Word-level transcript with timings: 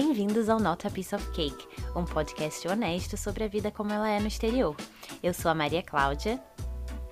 Bem-vindos 0.00 0.48
ao 0.48 0.60
Not 0.60 0.86
a 0.86 0.90
Piece 0.90 1.12
of 1.12 1.28
Cake, 1.32 1.66
um 1.96 2.04
podcast 2.04 2.68
honesto 2.68 3.16
sobre 3.16 3.42
a 3.42 3.48
vida 3.48 3.68
como 3.68 3.92
ela 3.92 4.08
é 4.08 4.20
no 4.20 4.28
exterior. 4.28 4.76
Eu 5.20 5.34
sou 5.34 5.50
a 5.50 5.54
Maria 5.56 5.82
Cláudia. 5.82 6.40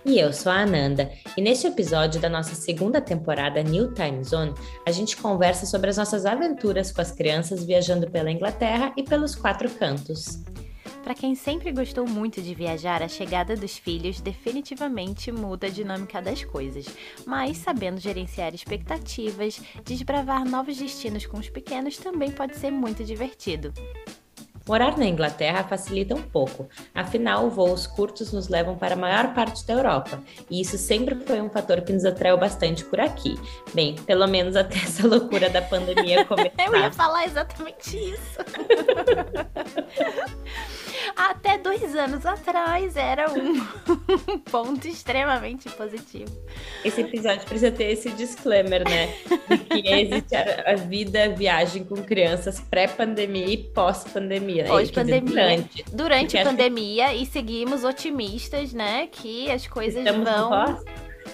E 0.04 0.20
eu 0.20 0.32
sou 0.32 0.52
a 0.52 0.60
Ananda. 0.60 1.10
E 1.36 1.42
neste 1.42 1.66
episódio 1.66 2.20
da 2.20 2.28
nossa 2.28 2.54
segunda 2.54 3.00
temporada 3.00 3.60
New 3.60 3.92
Time 3.92 4.22
Zone, 4.22 4.54
a 4.86 4.92
gente 4.92 5.16
conversa 5.16 5.66
sobre 5.66 5.90
as 5.90 5.96
nossas 5.96 6.24
aventuras 6.24 6.92
com 6.92 7.00
as 7.00 7.10
crianças 7.10 7.64
viajando 7.64 8.08
pela 8.08 8.30
Inglaterra 8.30 8.92
e 8.96 9.02
pelos 9.02 9.34
quatro 9.34 9.68
cantos. 9.68 10.44
Para 11.06 11.14
quem 11.14 11.36
sempre 11.36 11.70
gostou 11.70 12.04
muito 12.04 12.42
de 12.42 12.52
viajar, 12.52 13.00
a 13.00 13.06
chegada 13.06 13.54
dos 13.54 13.78
filhos 13.78 14.20
definitivamente 14.20 15.30
muda 15.30 15.68
a 15.68 15.70
dinâmica 15.70 16.20
das 16.20 16.42
coisas. 16.42 16.84
Mas 17.24 17.58
sabendo 17.58 18.00
gerenciar 18.00 18.52
expectativas, 18.52 19.60
desbravar 19.84 20.44
novos 20.44 20.76
destinos 20.78 21.24
com 21.24 21.38
os 21.38 21.48
pequenos 21.48 21.96
também 21.96 22.32
pode 22.32 22.56
ser 22.56 22.72
muito 22.72 23.04
divertido. 23.04 23.72
Morar 24.66 24.98
na 24.98 25.06
Inglaterra 25.06 25.62
facilita 25.62 26.12
um 26.12 26.22
pouco, 26.22 26.68
afinal, 26.92 27.48
voos 27.48 27.86
curtos 27.86 28.32
nos 28.32 28.48
levam 28.48 28.76
para 28.76 28.94
a 28.94 28.98
maior 28.98 29.32
parte 29.32 29.64
da 29.64 29.74
Europa, 29.74 30.20
e 30.50 30.60
isso 30.60 30.76
sempre 30.76 31.14
foi 31.24 31.40
um 31.40 31.48
fator 31.48 31.82
que 31.82 31.92
nos 31.92 32.04
atraiu 32.04 32.36
bastante 32.36 32.84
por 32.84 32.98
aqui. 32.98 33.38
Bem, 33.72 33.94
pelo 33.94 34.26
menos 34.26 34.56
até 34.56 34.78
essa 34.78 35.06
loucura 35.06 35.48
da 35.48 35.62
pandemia 35.62 36.24
começar. 36.24 36.50
Eu 36.66 36.74
ia 36.74 36.90
falar 36.90 37.26
exatamente 37.26 37.96
isso. 37.96 38.40
até 41.14 41.58
dois 41.58 41.94
anos 41.94 42.24
atrás 42.24 42.96
era 42.96 43.30
um 43.30 43.60
ponto 44.50 44.86
extremamente 44.88 45.68
positivo. 45.70 46.30
Esse 46.84 47.02
episódio 47.02 47.44
precisa 47.46 47.70
ter 47.70 47.92
esse 47.92 48.10
disclaimer, 48.10 48.82
né? 48.88 49.14
De 49.48 49.82
que 49.82 49.88
existe 49.88 50.34
a, 50.34 50.74
vida, 50.76 51.24
a 51.24 51.28
viagem 51.28 51.84
com 51.84 51.96
crianças 51.96 52.60
pré-pandemia 52.60 53.46
e 53.46 53.56
pós-pandemia. 53.58 54.64
Né? 54.64 54.68
Pós-pandemia. 54.68 55.30
Durante, 55.30 55.84
durante 55.92 56.38
a 56.38 56.44
pandemia 56.44 57.08
que... 57.08 57.22
e 57.22 57.26
seguimos 57.26 57.84
otimistas, 57.84 58.72
né? 58.72 59.08
Que 59.08 59.50
as 59.50 59.66
coisas 59.66 60.04
Estamos 60.04 60.24
vão. 60.24 60.50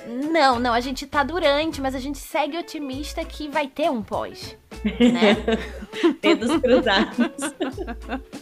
Não, 0.06 0.58
não, 0.58 0.72
a 0.72 0.80
gente 0.80 1.06
tá 1.06 1.22
durante, 1.22 1.80
mas 1.80 1.94
a 1.94 2.00
gente 2.00 2.18
segue 2.18 2.56
otimista 2.58 3.24
que 3.24 3.48
vai 3.48 3.68
ter 3.68 3.90
um 3.90 4.02
pós. 4.02 4.56
Né? 4.84 5.36
Dedos 6.20 6.56
cruzados. 6.60 7.54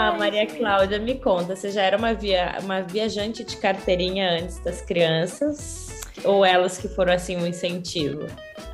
Ah, 0.00 0.12
Maria 0.12 0.46
Cláudia, 0.46 1.00
me 1.00 1.18
conta, 1.18 1.56
você 1.56 1.72
já 1.72 1.82
era 1.82 1.98
uma, 1.98 2.14
via, 2.14 2.56
uma 2.62 2.82
viajante 2.82 3.42
de 3.42 3.56
carteirinha 3.56 4.30
antes 4.30 4.60
das 4.60 4.80
crianças? 4.80 6.02
Ou 6.24 6.44
elas 6.44 6.78
que 6.78 6.86
foram 6.86 7.12
assim 7.12 7.36
um 7.36 7.44
incentivo? 7.44 8.24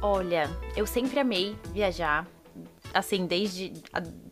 Olha, 0.03 0.51
eu 0.77 0.87
sempre 0.87 1.19
amei 1.19 1.57
viajar. 1.73 2.29
Assim, 2.93 3.25
desde 3.25 3.73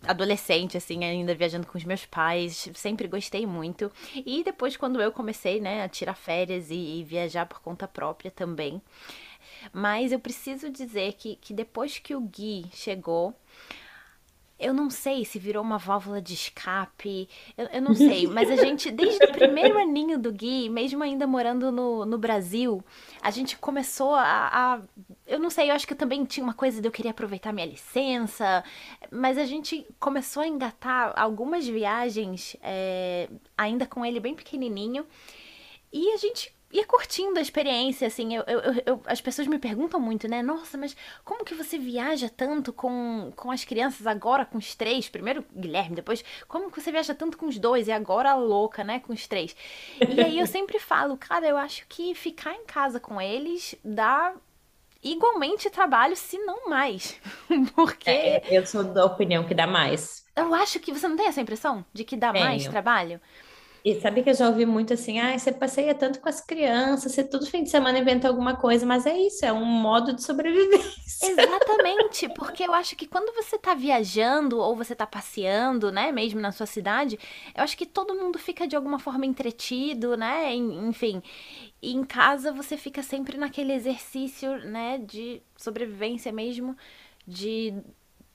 adolescente, 0.06 0.76
assim, 0.76 1.02
ainda 1.02 1.34
viajando 1.34 1.66
com 1.66 1.78
os 1.78 1.84
meus 1.84 2.04
pais, 2.04 2.68
sempre 2.74 3.08
gostei 3.08 3.46
muito. 3.46 3.90
E 4.14 4.44
depois, 4.44 4.76
quando 4.76 5.00
eu 5.00 5.10
comecei, 5.10 5.62
né, 5.62 5.82
a 5.82 5.88
tirar 5.88 6.14
férias 6.14 6.70
e, 6.70 6.74
e 6.74 7.04
viajar 7.04 7.46
por 7.46 7.60
conta 7.60 7.88
própria 7.88 8.30
também. 8.30 8.82
Mas 9.72 10.12
eu 10.12 10.18
preciso 10.18 10.68
dizer 10.68 11.14
que, 11.14 11.36
que 11.36 11.54
depois 11.54 11.98
que 11.98 12.14
o 12.14 12.20
Gui 12.20 12.66
chegou, 12.70 13.34
eu 14.62 14.72
não 14.72 14.88
sei 14.88 15.24
se 15.24 15.38
virou 15.38 15.62
uma 15.62 15.76
válvula 15.76 16.22
de 16.22 16.34
escape, 16.34 17.28
eu, 17.58 17.66
eu 17.66 17.82
não 17.82 17.94
sei, 17.94 18.26
mas 18.28 18.48
a 18.50 18.56
gente, 18.56 18.90
desde 18.90 19.24
o 19.24 19.32
primeiro 19.32 19.76
aninho 19.78 20.18
do 20.18 20.32
Gui, 20.32 20.68
mesmo 20.68 21.02
ainda 21.02 21.26
morando 21.26 21.72
no, 21.72 22.04
no 22.06 22.16
Brasil, 22.16 22.82
a 23.20 23.30
gente 23.30 23.58
começou 23.58 24.14
a, 24.14 24.48
a, 24.52 24.80
Eu 25.26 25.40
não 25.40 25.50
sei, 25.50 25.70
eu 25.70 25.74
acho 25.74 25.86
que 25.86 25.94
também 25.94 26.24
tinha 26.24 26.44
uma 26.44 26.54
coisa 26.54 26.80
de 26.80 26.86
eu 26.86 26.92
querer 26.92 27.08
aproveitar 27.08 27.52
minha 27.52 27.66
licença, 27.66 28.62
mas 29.10 29.36
a 29.36 29.44
gente 29.44 29.84
começou 29.98 30.42
a 30.44 30.48
engatar 30.48 31.12
algumas 31.16 31.66
viagens, 31.66 32.56
é, 32.62 33.28
ainda 33.58 33.84
com 33.84 34.06
ele 34.06 34.20
bem 34.20 34.34
pequenininho, 34.34 35.04
e 35.92 36.12
a 36.12 36.16
gente 36.16 36.54
ia 36.72 36.86
curtindo 36.86 37.38
a 37.38 37.42
experiência, 37.42 38.06
assim, 38.06 38.34
eu, 38.34 38.42
eu, 38.46 38.82
eu, 38.86 39.02
as 39.04 39.20
pessoas 39.20 39.46
me 39.46 39.58
perguntam 39.58 40.00
muito, 40.00 40.26
né? 40.26 40.42
Nossa, 40.42 40.78
mas 40.78 40.96
como 41.22 41.44
que 41.44 41.54
você 41.54 41.78
viaja 41.78 42.30
tanto 42.34 42.72
com, 42.72 43.30
com 43.36 43.50
as 43.50 43.64
crianças 43.64 44.06
agora, 44.06 44.46
com 44.46 44.56
os 44.56 44.74
três? 44.74 45.08
Primeiro 45.08 45.44
Guilherme, 45.54 45.96
depois, 45.96 46.24
como 46.48 46.70
que 46.70 46.80
você 46.80 46.90
viaja 46.90 47.14
tanto 47.14 47.36
com 47.36 47.46
os 47.46 47.58
dois 47.58 47.88
e 47.88 47.92
agora 47.92 48.30
a 48.30 48.34
louca, 48.34 48.82
né, 48.82 49.00
com 49.00 49.12
os 49.12 49.26
três? 49.26 49.54
E 50.08 50.20
aí 50.20 50.38
eu 50.38 50.46
sempre 50.46 50.78
falo, 50.78 51.16
cara, 51.16 51.46
eu 51.46 51.58
acho 51.58 51.86
que 51.88 52.14
ficar 52.14 52.54
em 52.54 52.64
casa 52.64 52.98
com 52.98 53.20
eles 53.20 53.74
dá 53.84 54.34
igualmente 55.02 55.68
trabalho, 55.68 56.16
se 56.16 56.38
não 56.38 56.70
mais. 56.70 57.20
Porque. 57.74 58.08
É, 58.08 58.42
eu 58.50 58.64
sou 58.64 58.84
da 58.84 59.04
opinião 59.04 59.44
que 59.44 59.54
dá 59.54 59.66
mais. 59.66 60.24
Eu 60.34 60.54
acho 60.54 60.80
que 60.80 60.92
você 60.92 61.06
não 61.06 61.16
tem 61.16 61.26
essa 61.26 61.40
impressão 61.40 61.84
de 61.92 62.04
que 62.04 62.16
dá 62.16 62.32
Tenho. 62.32 62.44
mais 62.44 62.66
trabalho? 62.66 63.20
E 63.84 64.00
sabe 64.00 64.22
que 64.22 64.30
eu 64.30 64.34
já 64.34 64.48
ouvi 64.48 64.64
muito 64.64 64.94
assim, 64.94 65.18
ah, 65.18 65.36
você 65.36 65.50
passeia 65.50 65.94
tanto 65.94 66.20
com 66.20 66.28
as 66.28 66.40
crianças, 66.40 67.12
você 67.12 67.24
todo 67.24 67.46
fim 67.46 67.64
de 67.64 67.70
semana 67.70 67.98
inventa 67.98 68.28
alguma 68.28 68.56
coisa, 68.56 68.86
mas 68.86 69.06
é 69.06 69.16
isso, 69.18 69.44
é 69.44 69.52
um 69.52 69.64
modo 69.64 70.12
de 70.12 70.22
sobrevivência. 70.22 70.92
Exatamente, 71.20 72.28
porque 72.30 72.64
eu 72.64 72.72
acho 72.72 72.96
que 72.96 73.06
quando 73.06 73.32
você 73.34 73.58
tá 73.58 73.74
viajando 73.74 74.58
ou 74.58 74.76
você 74.76 74.94
tá 74.94 75.06
passeando, 75.06 75.90
né, 75.92 76.12
mesmo 76.12 76.40
na 76.40 76.52
sua 76.52 76.66
cidade, 76.66 77.18
eu 77.56 77.62
acho 77.62 77.76
que 77.76 77.86
todo 77.86 78.14
mundo 78.14 78.38
fica 78.38 78.66
de 78.66 78.76
alguma 78.76 78.98
forma 78.98 79.26
entretido, 79.26 80.16
né, 80.16 80.54
enfim. 80.54 81.22
E 81.80 81.92
em 81.92 82.04
casa 82.04 82.52
você 82.52 82.76
fica 82.76 83.02
sempre 83.02 83.36
naquele 83.36 83.72
exercício, 83.72 84.58
né, 84.58 84.98
de 84.98 85.42
sobrevivência 85.56 86.32
mesmo, 86.32 86.76
de 87.26 87.74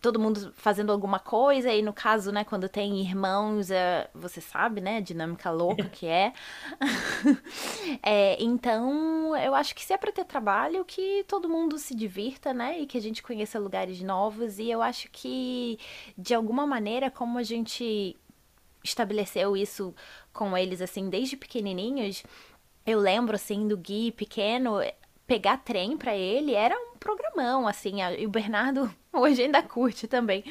todo 0.02 0.20
mundo 0.20 0.54
fazendo 0.56 0.92
alguma 0.92 1.20
coisa, 1.20 1.74
e 1.74 1.82
no 1.82 1.92
caso, 1.92 2.32
né, 2.32 2.44
quando 2.44 2.70
tem 2.70 3.00
irmãos, 3.02 3.72
é, 3.72 4.10
você 4.14 4.40
sabe, 4.40 4.80
né, 4.80 4.98
a 4.98 5.02
dinâmica 5.02 5.50
louca 5.50 5.86
que 5.90 6.06
é. 6.06 6.34
é. 8.04 8.38
Então, 8.42 9.36
eu 9.38 9.56
acho 9.56 9.74
que 9.74 9.84
se 9.84 9.94
é 9.94 9.98
para 9.98 10.12
ter 10.12 10.26
trabalho, 10.26 10.86
que 10.86 11.26
todo 11.28 11.50
mundo 11.50 11.78
se 11.78 11.96
divirta, 11.96 12.54
né, 12.54 12.80
e 12.80 12.86
que 12.86 12.98
a 12.98 13.02
gente 13.02 13.24
conheça 13.24 13.60
lugares 13.60 14.02
novos, 14.02 14.60
e 14.60 14.70
eu 14.70 14.82
acho 14.82 15.10
que, 15.12 15.80
de 16.18 16.34
alguma 16.34 16.68
maneira, 16.68 17.10
como 17.10 17.40
a 17.40 17.44
gente 17.44 18.16
estabeleceu 18.84 19.58
isso 19.58 19.94
com 20.32 20.56
eles, 20.56 20.82
assim, 20.82 21.10
desde 21.10 21.36
pequenininhos, 21.36 22.24
eu 22.86 23.00
lembro, 23.00 23.36
assim, 23.36 23.68
do 23.68 23.76
Gui 23.76 24.12
pequeno, 24.12 24.80
pegar 25.26 25.58
trem 25.58 25.98
para 25.98 26.16
ele 26.16 26.54
era 26.54 26.74
um 26.74 26.87
programão, 26.98 27.68
assim, 27.68 28.02
e 28.18 28.26
o 28.26 28.30
Bernardo 28.30 28.94
hoje 29.14 29.44
ainda 29.44 29.62
curte 29.64 30.08
também. 30.08 30.44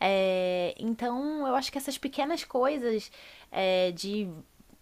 É, 0.00 0.74
então, 0.78 1.46
eu 1.46 1.54
acho 1.54 1.70
que 1.70 1.78
essas 1.78 1.98
pequenas 1.98 2.44
coisas 2.44 3.10
é, 3.50 3.92
de 3.92 4.28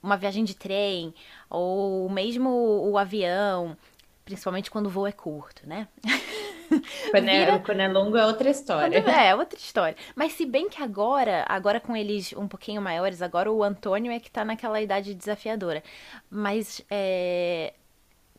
uma 0.03 0.17
viagem 0.17 0.45
de 0.45 0.55
trem, 0.55 1.15
ou 1.49 2.09
mesmo 2.09 2.49
o 2.51 2.97
avião, 2.97 3.77
principalmente 4.25 4.71
quando 4.71 4.87
o 4.87 4.91
voo 4.91 5.07
é 5.07 5.13
curto, 5.13 5.67
né? 5.67 5.89
Quando, 7.11 7.29
é, 7.29 7.45
Vira... 7.45 7.59
quando 7.59 7.81
é 7.81 7.89
longo 7.89 8.17
é 8.17 8.25
outra 8.25 8.49
história. 8.49 9.03
Quando, 9.03 9.13
é, 9.13 9.35
outra 9.35 9.59
história. 9.59 9.97
Mas 10.15 10.35
se 10.35 10.47
bem 10.47 10.69
que 10.69 10.81
agora, 10.81 11.45
agora 11.49 11.81
com 11.81 11.97
eles 11.97 12.33
um 12.33 12.47
pouquinho 12.47 12.81
maiores, 12.81 13.21
agora 13.21 13.51
o 13.51 13.65
Antônio 13.65 14.13
é 14.13 14.21
que 14.21 14.31
tá 14.31 14.45
naquela 14.45 14.81
idade 14.81 15.13
desafiadora. 15.13 15.83
Mas 16.31 16.81
é, 16.89 17.75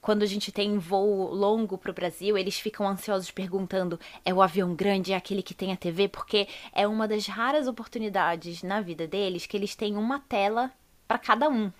quando 0.02 0.24
a 0.24 0.26
gente 0.26 0.52
tem 0.52 0.78
voo 0.78 1.34
longo 1.34 1.78
para 1.78 1.92
o 1.92 1.94
Brasil, 1.94 2.38
eles 2.38 2.60
ficam 2.60 2.88
ansiosos 2.88 3.32
perguntando: 3.32 4.00
é 4.26 4.34
o 4.34 4.42
avião 4.42 4.76
grande, 4.76 5.14
é 5.14 5.16
aquele 5.16 5.44
que 5.44 5.54
tem 5.54 5.72
a 5.72 5.78
TV? 5.78 6.08
Porque 6.08 6.48
é 6.74 6.88
uma 6.88 7.08
das 7.08 7.28
raras 7.28 7.68
oportunidades 7.68 8.64
na 8.64 8.82
vida 8.82 9.08
deles 9.08 9.46
que 9.46 9.56
eles 9.58 9.76
têm 9.76 9.98
uma 9.98 10.20
tela 10.20 10.72
para 11.08 11.18
cada 11.20 11.50
um. 11.50 11.72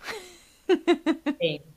Sim. 1.40 1.71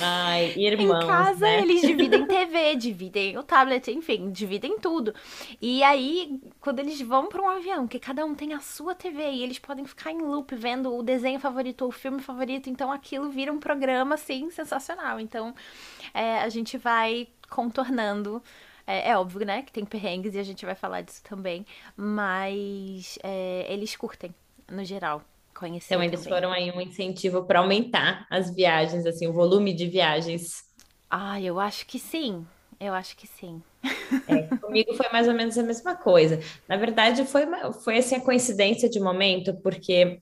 Ai, 0.00 0.54
irmãos, 0.56 1.04
em 1.04 1.06
casa 1.06 1.40
né? 1.40 1.62
eles 1.62 1.80
dividem 1.80 2.26
TV, 2.26 2.76
dividem 2.76 3.38
o 3.38 3.42
tablet, 3.42 3.90
enfim, 3.90 4.30
dividem 4.30 4.78
tudo. 4.78 5.14
E 5.60 5.82
aí, 5.82 6.40
quando 6.60 6.80
eles 6.80 7.00
vão 7.00 7.28
para 7.28 7.40
um 7.40 7.48
avião, 7.48 7.86
que 7.86 7.98
cada 7.98 8.24
um 8.24 8.34
tem 8.34 8.52
a 8.54 8.60
sua 8.60 8.94
TV 8.94 9.30
e 9.30 9.42
eles 9.42 9.58
podem 9.58 9.84
ficar 9.84 10.10
em 10.10 10.18
loop 10.18 10.54
vendo 10.56 10.94
o 10.94 11.02
desenho 11.02 11.38
favorito 11.38 11.82
ou 11.82 11.88
o 11.88 11.92
filme 11.92 12.20
favorito, 12.20 12.68
então 12.68 12.90
aquilo 12.90 13.30
vira 13.30 13.52
um 13.52 13.58
programa 13.58 14.14
assim 14.16 14.50
sensacional. 14.50 15.20
Então, 15.20 15.54
é, 16.12 16.38
a 16.38 16.48
gente 16.48 16.76
vai 16.76 17.28
contornando 17.48 18.42
é, 18.86 19.10
é, 19.10 19.16
óbvio, 19.16 19.46
né, 19.46 19.62
que 19.62 19.72
tem 19.72 19.84
perrengues 19.84 20.34
e 20.34 20.38
a 20.38 20.42
gente 20.42 20.64
vai 20.64 20.74
falar 20.74 21.00
disso 21.00 21.22
também, 21.22 21.64
mas 21.96 23.18
é, 23.22 23.66
eles 23.68 23.96
curtem, 23.96 24.34
no 24.70 24.84
geral 24.84 25.22
conhecer. 25.54 25.94
Então, 25.94 26.02
eles 26.02 26.20
também. 26.20 26.34
foram 26.34 26.52
aí 26.52 26.70
um 26.70 26.80
incentivo 26.80 27.46
para 27.46 27.60
aumentar 27.60 28.26
as 28.30 28.54
viagens, 28.54 29.06
assim, 29.06 29.26
o 29.26 29.32
volume 29.32 29.72
de 29.72 29.86
viagens. 29.86 30.64
Ah, 31.10 31.40
eu 31.40 31.60
acho 31.60 31.86
que 31.86 31.98
sim. 31.98 32.46
Eu 32.80 32.92
acho 32.92 33.16
que 33.16 33.26
sim. 33.26 33.62
É, 34.26 34.42
comigo 34.60 34.94
foi 34.94 35.08
mais 35.10 35.28
ou 35.28 35.34
menos 35.34 35.56
a 35.56 35.62
mesma 35.62 35.96
coisa. 35.96 36.40
Na 36.68 36.76
verdade, 36.76 37.24
foi, 37.24 37.46
foi 37.84 37.98
assim 37.98 38.16
a 38.16 38.20
coincidência 38.24 38.88
de 38.88 38.98
momento, 38.98 39.54
porque 39.62 40.20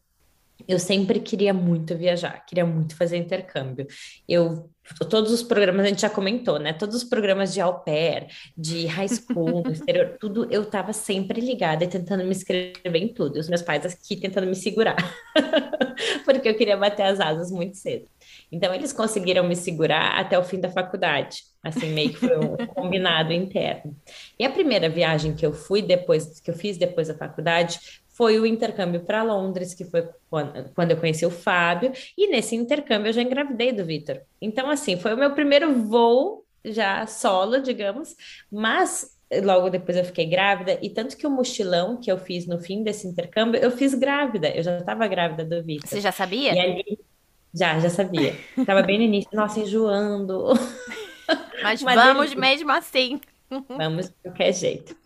eu 0.67 0.79
sempre 0.79 1.21
queria 1.21 1.53
muito 1.53 1.97
viajar, 1.97 2.45
queria 2.47 2.67
muito 2.67 2.97
fazer 2.97 3.17
intercâmbio. 3.17 3.87
Eu 4.29 4.71
todos 5.09 5.31
os 5.31 5.43
programas 5.43 5.87
a 5.87 5.89
gente 5.89 6.03
já 6.03 6.11
comentou, 6.11 6.59
né? 6.59 6.73
Todos 6.73 6.97
os 6.97 7.05
programas 7.05 7.55
de 7.55 7.61
au 7.61 7.81
pair, 7.81 8.27
de 8.57 8.87
high 8.87 9.09
school, 9.09 9.63
no 9.63 9.71
exterior, 9.73 10.17
tudo 10.19 10.47
eu 10.51 10.63
estava 10.63 10.93
sempre 10.93 11.41
ligada 11.41 11.85
e 11.85 11.89
tentando 11.89 12.25
me 12.25 12.31
inscrever 12.31 12.97
em 12.97 13.09
tudo. 13.09 13.39
Os 13.39 13.49
meus 13.49 13.63
pais 13.63 13.87
aqui 13.87 14.17
tentando 14.17 14.47
me 14.47 14.55
segurar, 14.55 14.97
porque 16.25 16.49
eu 16.49 16.55
queria 16.57 16.77
bater 16.77 17.05
as 17.05 17.21
asas 17.21 17.51
muito 17.51 17.77
cedo. 17.77 18.07
Então 18.51 18.75
eles 18.75 18.93
conseguiram 18.93 19.47
me 19.47 19.57
segurar 19.57 20.19
até 20.19 20.39
o 20.39 20.45
fim 20.45 20.61
da 20.61 20.69
faculdade, 20.69 21.43
assim 21.63 21.93
meio 21.93 22.11
que 22.11 22.19
foi 22.19 22.37
um 22.39 22.57
combinado 22.75 23.33
interno. 23.33 23.97
E 24.39 24.45
a 24.45 24.51
primeira 24.51 24.89
viagem 24.89 25.35
que 25.35 25.47
eu 25.47 25.53
fui 25.53 25.81
depois 25.81 26.41
que 26.41 26.51
eu 26.51 26.55
fiz 26.55 26.77
depois 26.77 27.09
da 27.09 27.15
faculdade 27.15 27.79
foi 28.23 28.39
o 28.39 28.47
intercâmbio 28.47 29.01
para 29.01 29.25
Londres, 29.25 29.75
que 29.75 29.85
foi 29.85 30.09
quando 30.31 30.93
eu 30.93 30.97
conheci 30.97 31.27
o 31.27 31.31
Fábio, 31.31 31.91
e 32.17 32.29
nesse 32.29 32.55
intercâmbio 32.55 33.09
eu 33.09 33.13
já 33.13 33.21
engravidei 33.21 33.73
do 33.73 33.85
Vitor. 33.85 34.21
Então, 34.41 34.71
assim, 34.71 34.97
foi 34.97 35.13
o 35.13 35.17
meu 35.17 35.33
primeiro 35.33 35.75
voo 35.83 36.45
já 36.65 37.05
solo, 37.05 37.61
digamos, 37.61 38.15
mas 38.49 39.19
logo 39.43 39.69
depois 39.71 39.99
eu 39.99 40.05
fiquei 40.05 40.25
grávida, 40.25 40.79
e 40.81 40.89
tanto 40.89 41.17
que 41.17 41.27
o 41.27 41.31
mochilão 41.31 41.97
que 41.97 42.13
eu 42.13 42.17
fiz 42.17 42.47
no 42.47 42.61
fim 42.61 42.85
desse 42.85 43.09
intercâmbio, 43.09 43.61
eu 43.61 43.73
fiz 43.73 43.93
grávida, 43.93 44.51
eu 44.51 44.63
já 44.63 44.79
estava 44.79 45.09
grávida 45.09 45.45
do 45.45 45.61
Vitor. 45.61 45.89
Você 45.89 46.01
já 46.01 46.13
sabia? 46.13 46.55
E 46.55 46.61
ali, 46.61 46.99
já, 47.53 47.81
já 47.81 47.91
sabia. 47.91 48.37
Tava 48.65 48.83
bem 48.83 48.99
no 48.99 49.05
início, 49.05 49.31
nossa, 49.33 49.59
enjoando. 49.59 50.53
Mas, 51.61 51.83
Mas 51.83 51.97
vamos 51.97 52.31
ele... 52.31 52.41
mesmo 52.41 52.71
assim. 52.71 53.21
Vamos 53.69 54.07
de 54.07 54.15
qualquer 54.23 54.55
jeito. 54.55 54.97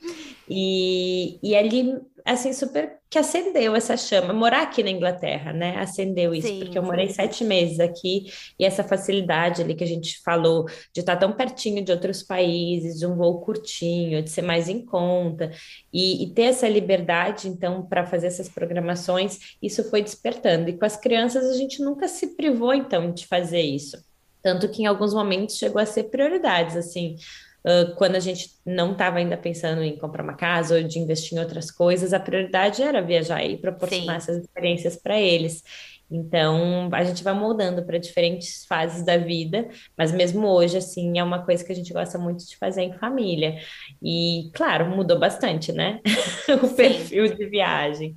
E, 0.46 1.38
e 1.42 1.56
ali, 1.56 1.98
assim, 2.32 2.52
super 2.52 2.98
que 3.08 3.18
acendeu 3.18 3.74
essa 3.76 3.96
chama. 3.96 4.32
Morar 4.32 4.62
aqui 4.62 4.82
na 4.82 4.90
Inglaterra, 4.90 5.52
né? 5.52 5.78
Acendeu 5.78 6.34
isso, 6.34 6.48
sim, 6.48 6.58
porque 6.58 6.76
eu 6.76 6.82
morei 6.82 7.08
sim. 7.08 7.14
sete 7.14 7.44
meses 7.44 7.78
aqui 7.78 8.26
e 8.58 8.64
essa 8.64 8.82
facilidade 8.82 9.62
ali 9.62 9.74
que 9.74 9.84
a 9.84 9.86
gente 9.86 10.20
falou 10.24 10.66
de 10.92 11.00
estar 11.00 11.16
tão 11.16 11.32
pertinho 11.32 11.84
de 11.84 11.92
outros 11.92 12.22
países, 12.22 12.98
de 12.98 13.06
um 13.06 13.14
voo 13.14 13.40
curtinho, 13.40 14.22
de 14.22 14.28
ser 14.28 14.42
mais 14.42 14.68
em 14.68 14.84
conta 14.84 15.50
e, 15.92 16.24
e 16.24 16.30
ter 16.34 16.42
essa 16.42 16.68
liberdade, 16.68 17.48
então, 17.48 17.86
para 17.86 18.04
fazer 18.04 18.26
essas 18.26 18.48
programações, 18.48 19.56
isso 19.62 19.88
foi 19.88 20.02
despertando. 20.02 20.68
E 20.68 20.76
com 20.76 20.84
as 20.84 20.96
crianças 20.96 21.44
a 21.46 21.56
gente 21.56 21.80
nunca 21.82 22.08
se 22.08 22.36
privou, 22.36 22.74
então, 22.74 23.12
de 23.12 23.26
fazer 23.26 23.62
isso. 23.62 23.96
Tanto 24.42 24.68
que 24.68 24.82
em 24.82 24.86
alguns 24.86 25.12
momentos 25.14 25.56
chegou 25.56 25.80
a 25.80 25.86
ser 25.86 26.04
prioridades, 26.04 26.76
assim, 26.76 27.16
Uh, 27.66 27.96
quando 27.96 28.14
a 28.14 28.20
gente 28.20 28.50
não 28.64 28.92
estava 28.92 29.18
ainda 29.18 29.36
pensando 29.36 29.82
em 29.82 29.98
comprar 29.98 30.22
uma 30.22 30.36
casa 30.36 30.76
ou 30.76 30.82
de 30.84 31.00
investir 31.00 31.36
em 31.36 31.40
outras 31.40 31.68
coisas, 31.68 32.12
a 32.12 32.20
prioridade 32.20 32.80
era 32.80 33.02
viajar 33.02 33.44
e 33.44 33.56
proporcionar 33.56 34.20
Sim. 34.20 34.30
essas 34.30 34.44
experiências 34.44 34.96
para 34.96 35.20
eles. 35.20 35.64
Então, 36.08 36.88
a 36.92 37.02
gente 37.02 37.24
vai 37.24 37.34
moldando 37.34 37.84
para 37.84 37.98
diferentes 37.98 38.64
fases 38.66 39.04
da 39.04 39.16
vida, 39.16 39.68
mas 39.98 40.12
mesmo 40.12 40.46
hoje, 40.46 40.76
assim, 40.76 41.18
é 41.18 41.24
uma 41.24 41.44
coisa 41.44 41.64
que 41.64 41.72
a 41.72 41.74
gente 41.74 41.92
gosta 41.92 42.16
muito 42.16 42.46
de 42.46 42.56
fazer 42.56 42.82
em 42.82 42.92
família. 42.92 43.56
E, 44.00 44.48
claro, 44.54 44.88
mudou 44.88 45.18
bastante, 45.18 45.72
né? 45.72 46.00
o 46.62 46.68
perfil 46.68 47.34
de 47.34 47.46
viagem. 47.46 48.16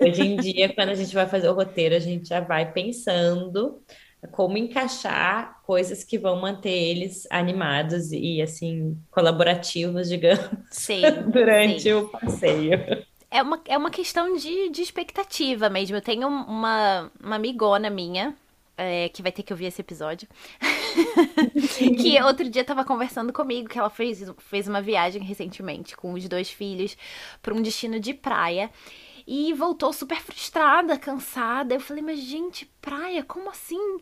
Hoje 0.00 0.22
em 0.22 0.36
dia, 0.36 0.72
quando 0.74 0.88
a 0.88 0.94
gente 0.94 1.14
vai 1.14 1.26
fazer 1.26 1.48
o 1.50 1.54
roteiro, 1.54 1.94
a 1.94 1.98
gente 1.98 2.28
já 2.28 2.40
vai 2.40 2.72
pensando 2.72 3.82
como 4.30 4.56
encaixar 4.56 5.60
coisas 5.64 6.04
que 6.04 6.18
vão 6.18 6.40
manter 6.40 6.70
eles 6.70 7.26
animados 7.30 8.12
e 8.12 8.40
assim 8.40 8.96
colaborativos, 9.10 10.08
digamos, 10.10 10.48
sim, 10.70 11.02
durante 11.32 11.82
sim. 11.82 11.92
o 11.92 12.08
passeio. 12.08 13.04
É 13.30 13.42
uma, 13.42 13.60
é 13.66 13.78
uma 13.78 13.90
questão 13.90 14.36
de, 14.36 14.68
de 14.68 14.82
expectativa 14.82 15.68
mesmo. 15.70 15.96
Eu 15.96 16.02
tenho 16.02 16.28
uma, 16.28 17.10
uma 17.18 17.36
amigona 17.36 17.88
minha 17.88 18.36
é, 18.76 19.08
que 19.08 19.22
vai 19.22 19.32
ter 19.32 19.42
que 19.42 19.52
ouvir 19.52 19.66
esse 19.66 19.80
episódio. 19.80 20.28
que 22.00 22.20
outro 22.22 22.48
dia 22.48 22.64
tava 22.64 22.84
conversando 22.84 23.32
comigo 23.32 23.68
que 23.68 23.78
ela 23.78 23.90
fez, 23.90 24.22
fez 24.38 24.68
uma 24.68 24.82
viagem 24.82 25.22
recentemente 25.22 25.96
com 25.96 26.12
os 26.12 26.28
dois 26.28 26.50
filhos 26.50 26.96
para 27.40 27.54
um 27.54 27.62
destino 27.62 27.98
de 27.98 28.12
praia 28.12 28.70
e 29.26 29.52
voltou 29.52 29.92
super 29.92 30.20
frustrada, 30.20 30.98
cansada. 30.98 31.74
Eu 31.74 31.80
falei, 31.80 32.02
mas 32.02 32.18
gente, 32.18 32.66
praia, 32.80 33.22
como 33.22 33.50
assim? 33.50 33.98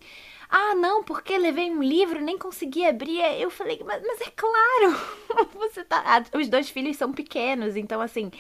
Ah, 0.53 0.75
não, 0.75 1.05
porque 1.05 1.39
levei 1.39 1.71
um 1.71 1.81
livro, 1.81 2.21
nem 2.21 2.37
consegui 2.37 2.85
abrir. 2.85 3.21
Eu 3.41 3.51
falei, 3.51 3.81
mas, 3.87 4.03
mas 4.05 4.21
é 4.21 4.33
claro, 4.35 5.49
você 5.55 5.85
tá. 5.85 6.03
Ah, 6.05 6.37
os 6.37 6.49
dois 6.49 6.69
filhos 6.69 6.97
são 6.97 7.13
pequenos, 7.13 7.77
então 7.77 8.01
assim. 8.01 8.33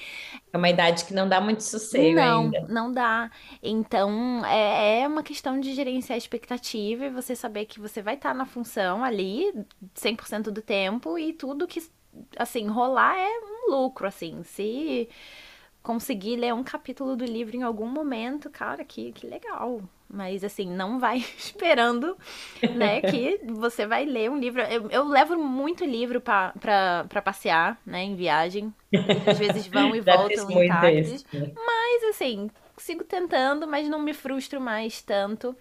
É 0.52 0.58
uma 0.58 0.68
idade 0.68 1.04
que 1.04 1.14
não 1.14 1.28
dá 1.28 1.40
muito 1.40 1.62
sossego 1.62 2.16
não, 2.16 2.42
ainda. 2.42 2.66
Não 2.68 2.90
dá. 2.90 3.30
Então 3.62 4.44
é, 4.44 5.02
é 5.02 5.08
uma 5.08 5.22
questão 5.22 5.60
de 5.60 5.72
gerenciar 5.72 6.16
a 6.16 6.18
expectativa 6.18 7.04
e 7.04 7.10
você 7.10 7.36
saber 7.36 7.66
que 7.66 7.78
você 7.78 8.02
vai 8.02 8.14
estar 8.14 8.30
tá 8.30 8.34
na 8.34 8.44
função 8.44 9.04
ali 9.04 9.52
100% 9.94 10.50
do 10.50 10.60
tempo 10.60 11.16
e 11.16 11.32
tudo 11.32 11.68
que, 11.68 11.80
assim, 12.36 12.66
rolar 12.66 13.16
é 13.16 13.38
um 13.38 13.70
lucro, 13.70 14.08
assim. 14.08 14.42
Se 14.42 15.08
conseguir 15.82 16.36
ler 16.36 16.52
um 16.52 16.62
capítulo 16.62 17.16
do 17.16 17.24
livro 17.24 17.56
em 17.56 17.62
algum 17.62 17.86
momento, 17.86 18.50
cara, 18.50 18.84
que, 18.84 19.12
que 19.12 19.26
legal. 19.26 19.80
Mas 20.08 20.42
assim, 20.42 20.66
não 20.66 20.98
vai 20.98 21.18
esperando, 21.38 22.16
né, 22.74 23.00
que 23.00 23.40
você 23.46 23.86
vai 23.86 24.04
ler 24.04 24.30
um 24.30 24.38
livro. 24.38 24.60
Eu, 24.62 24.90
eu 24.90 25.04
levo 25.04 25.36
muito 25.36 25.84
livro 25.84 26.20
para 26.20 27.22
passear, 27.24 27.80
né, 27.86 28.02
em 28.02 28.16
viagem. 28.16 28.74
Às 29.26 29.38
vezes 29.38 29.66
vão 29.66 29.94
e 29.94 30.00
voltam 30.02 30.50
intactos. 30.50 31.24
Mas 31.32 32.04
assim, 32.10 32.50
sigo 32.76 33.04
tentando, 33.04 33.66
mas 33.66 33.88
não 33.88 34.00
me 34.00 34.12
frustro 34.12 34.60
mais 34.60 35.00
tanto. 35.00 35.56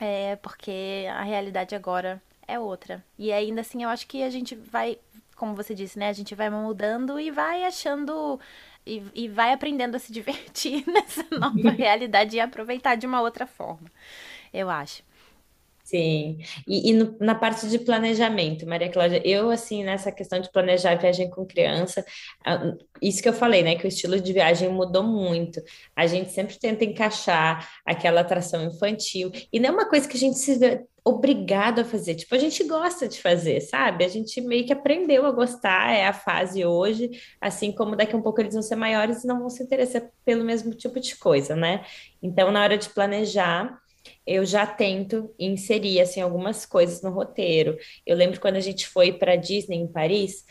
É, 0.00 0.36
porque 0.36 1.06
a 1.10 1.22
realidade 1.22 1.74
agora 1.74 2.22
é 2.46 2.58
outra. 2.58 3.04
E 3.18 3.32
ainda 3.32 3.60
assim, 3.60 3.82
eu 3.82 3.88
acho 3.88 4.06
que 4.06 4.22
a 4.22 4.30
gente 4.30 4.54
vai, 4.54 4.98
como 5.36 5.54
você 5.54 5.74
disse, 5.74 5.98
né, 5.98 6.08
a 6.08 6.12
gente 6.12 6.34
vai 6.34 6.48
mudando 6.48 7.20
e 7.20 7.30
vai 7.30 7.64
achando 7.64 8.40
e, 8.88 9.02
e 9.14 9.28
vai 9.28 9.52
aprendendo 9.52 9.94
a 9.94 9.98
se 9.98 10.12
divertir 10.12 10.84
nessa 10.88 11.24
nova 11.30 11.70
realidade 11.70 12.36
e 12.36 12.40
aproveitar 12.40 12.96
de 12.96 13.06
uma 13.06 13.20
outra 13.20 13.46
forma, 13.46 13.90
eu 14.52 14.70
acho. 14.70 15.06
Sim, 15.88 16.38
e, 16.66 16.90
e 16.90 16.92
no, 16.92 17.16
na 17.18 17.34
parte 17.34 17.66
de 17.66 17.78
planejamento, 17.78 18.66
Maria 18.66 18.90
Cláudia, 18.90 19.22
eu, 19.26 19.48
assim, 19.50 19.82
nessa 19.82 20.12
questão 20.12 20.38
de 20.38 20.52
planejar 20.52 20.96
viagem 20.96 21.30
com 21.30 21.46
criança, 21.46 22.04
isso 23.00 23.22
que 23.22 23.28
eu 23.28 23.32
falei, 23.32 23.62
né, 23.62 23.74
que 23.74 23.86
o 23.86 23.88
estilo 23.88 24.20
de 24.20 24.30
viagem 24.34 24.68
mudou 24.68 25.02
muito. 25.02 25.62
A 25.96 26.06
gente 26.06 26.30
sempre 26.30 26.58
tenta 26.58 26.84
encaixar 26.84 27.66
aquela 27.86 28.20
atração 28.20 28.62
infantil, 28.64 29.32
e 29.50 29.58
não 29.58 29.70
é 29.70 29.72
uma 29.72 29.88
coisa 29.88 30.06
que 30.06 30.18
a 30.18 30.20
gente 30.20 30.36
se 30.36 30.58
vê 30.58 30.84
obrigado 31.08 31.80
a 31.80 31.84
fazer, 31.84 32.14
tipo, 32.14 32.34
a 32.34 32.38
gente 32.38 32.62
gosta 32.64 33.08
de 33.08 33.20
fazer, 33.20 33.60
sabe? 33.60 34.04
A 34.04 34.08
gente 34.08 34.40
meio 34.40 34.66
que 34.66 34.72
aprendeu 34.72 35.24
a 35.24 35.32
gostar, 35.32 35.92
é 35.92 36.06
a 36.06 36.12
fase 36.12 36.64
hoje, 36.64 37.10
assim 37.40 37.72
como 37.72 37.96
daqui 37.96 38.14
a 38.14 38.18
um 38.18 38.22
pouco 38.22 38.40
eles 38.40 38.54
vão 38.54 38.62
ser 38.62 38.76
maiores 38.76 39.24
e 39.24 39.26
não 39.26 39.38
vão 39.38 39.48
se 39.48 39.62
interessar 39.62 40.10
pelo 40.24 40.44
mesmo 40.44 40.74
tipo 40.74 41.00
de 41.00 41.16
coisa, 41.16 41.56
né? 41.56 41.84
Então, 42.22 42.50
na 42.50 42.62
hora 42.62 42.76
de 42.76 42.90
planejar, 42.90 43.78
eu 44.26 44.44
já 44.44 44.66
tento 44.66 45.34
inserir 45.38 46.00
assim 46.00 46.20
algumas 46.20 46.66
coisas 46.66 47.02
no 47.02 47.10
roteiro. 47.10 47.76
Eu 48.06 48.16
lembro 48.16 48.40
quando 48.40 48.56
a 48.56 48.60
gente 48.60 48.86
foi 48.86 49.12
para 49.12 49.36
Disney 49.36 49.76
em 49.78 49.86
Paris, 49.86 50.44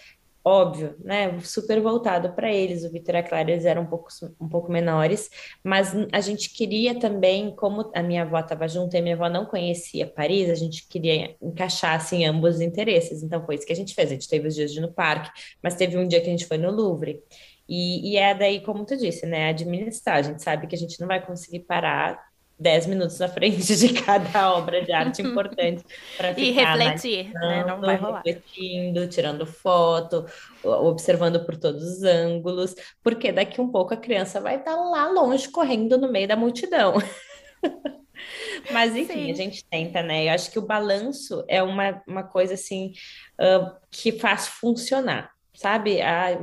óbvio, 0.47 0.95
né, 1.03 1.37
super 1.41 1.81
voltado 1.81 2.31
para 2.33 2.51
eles. 2.51 2.85
O 2.85 2.89
Vitor 2.89 3.15
e 3.15 3.17
a 3.17 3.23
Clara 3.23 3.51
eles 3.51 3.65
eram 3.65 3.81
um 3.81 3.85
pouco, 3.85 4.07
um 4.39 4.47
pouco 4.47 4.71
menores, 4.71 5.29
mas 5.63 5.93
a 6.11 6.21
gente 6.21 6.53
queria 6.53 6.97
também, 6.97 7.53
como 7.55 7.91
a 7.93 8.01
minha 8.01 8.21
avó 8.21 8.39
estava 8.39 8.67
junto 8.67 8.95
e 8.95 8.99
a 8.99 9.01
minha 9.01 9.15
avó 9.15 9.29
não 9.29 9.45
conhecia 9.45 10.07
Paris, 10.07 10.49
a 10.49 10.55
gente 10.55 10.87
queria 10.87 11.35
encaixar 11.41 11.95
assim 11.95 12.25
ambos 12.25 12.55
os 12.55 12.61
interesses. 12.61 13.21
Então 13.21 13.45
foi 13.45 13.55
isso 13.55 13.65
que 13.65 13.73
a 13.73 13.75
gente 13.75 13.93
fez. 13.93 14.09
A 14.09 14.13
gente 14.13 14.29
teve 14.29 14.47
os 14.47 14.55
dias 14.55 14.71
de 14.71 14.79
ir 14.79 14.81
no 14.81 14.91
parque, 14.91 15.29
mas 15.61 15.75
teve 15.75 15.97
um 15.97 16.07
dia 16.07 16.21
que 16.21 16.27
a 16.27 16.31
gente 16.31 16.45
foi 16.45 16.57
no 16.57 16.71
Louvre. 16.71 17.21
E, 17.67 18.13
e 18.13 18.17
é 18.17 18.33
daí, 18.33 18.61
como 18.61 18.85
tu 18.85 18.95
disse, 18.95 19.25
né, 19.25 19.49
administrar. 19.49 20.17
A 20.17 20.21
gente 20.21 20.41
sabe 20.41 20.67
que 20.67 20.75
a 20.75 20.77
gente 20.77 20.99
não 21.01 21.07
vai 21.07 21.25
conseguir 21.25 21.59
parar 21.61 22.26
10 22.59 22.87
minutos 22.87 23.19
na 23.19 23.27
frente 23.27 23.75
de 23.75 23.93
cada 24.01 24.53
obra 24.53 24.83
de 24.83 24.91
arte 24.91 25.21
importante 25.21 25.83
para 26.17 26.33
ficar 26.33 26.41
e 26.41 26.51
refletir, 26.51 27.31
né? 27.33 27.63
Não 27.65 27.79
vai 27.79 27.95
rolar. 27.95 28.23
Refletindo, 28.25 29.07
tirando 29.07 29.45
foto, 29.45 30.25
observando 30.63 31.45
por 31.45 31.55
todos 31.55 31.83
os 31.83 32.03
ângulos, 32.03 32.75
porque 33.03 33.31
daqui 33.31 33.61
um 33.61 33.69
pouco 33.69 33.93
a 33.93 33.97
criança 33.97 34.41
vai 34.41 34.55
estar 34.55 34.75
tá 34.75 34.81
lá 34.81 35.07
longe 35.09 35.49
correndo 35.49 35.97
no 35.97 36.11
meio 36.11 36.27
da 36.27 36.35
multidão. 36.35 36.95
Mas 38.71 38.95
enfim, 38.95 39.25
Sim. 39.25 39.31
a 39.31 39.35
gente 39.35 39.65
tenta, 39.65 40.01
né? 40.01 40.27
Eu 40.27 40.33
acho 40.33 40.51
que 40.51 40.59
o 40.59 40.65
balanço 40.65 41.43
é 41.47 41.61
uma, 41.61 42.01
uma 42.07 42.23
coisa 42.23 42.55
assim 42.55 42.93
uh, 43.39 43.75
que 43.91 44.11
faz 44.11 44.47
funcionar, 44.47 45.29
sabe? 45.53 46.01
A, 46.01 46.37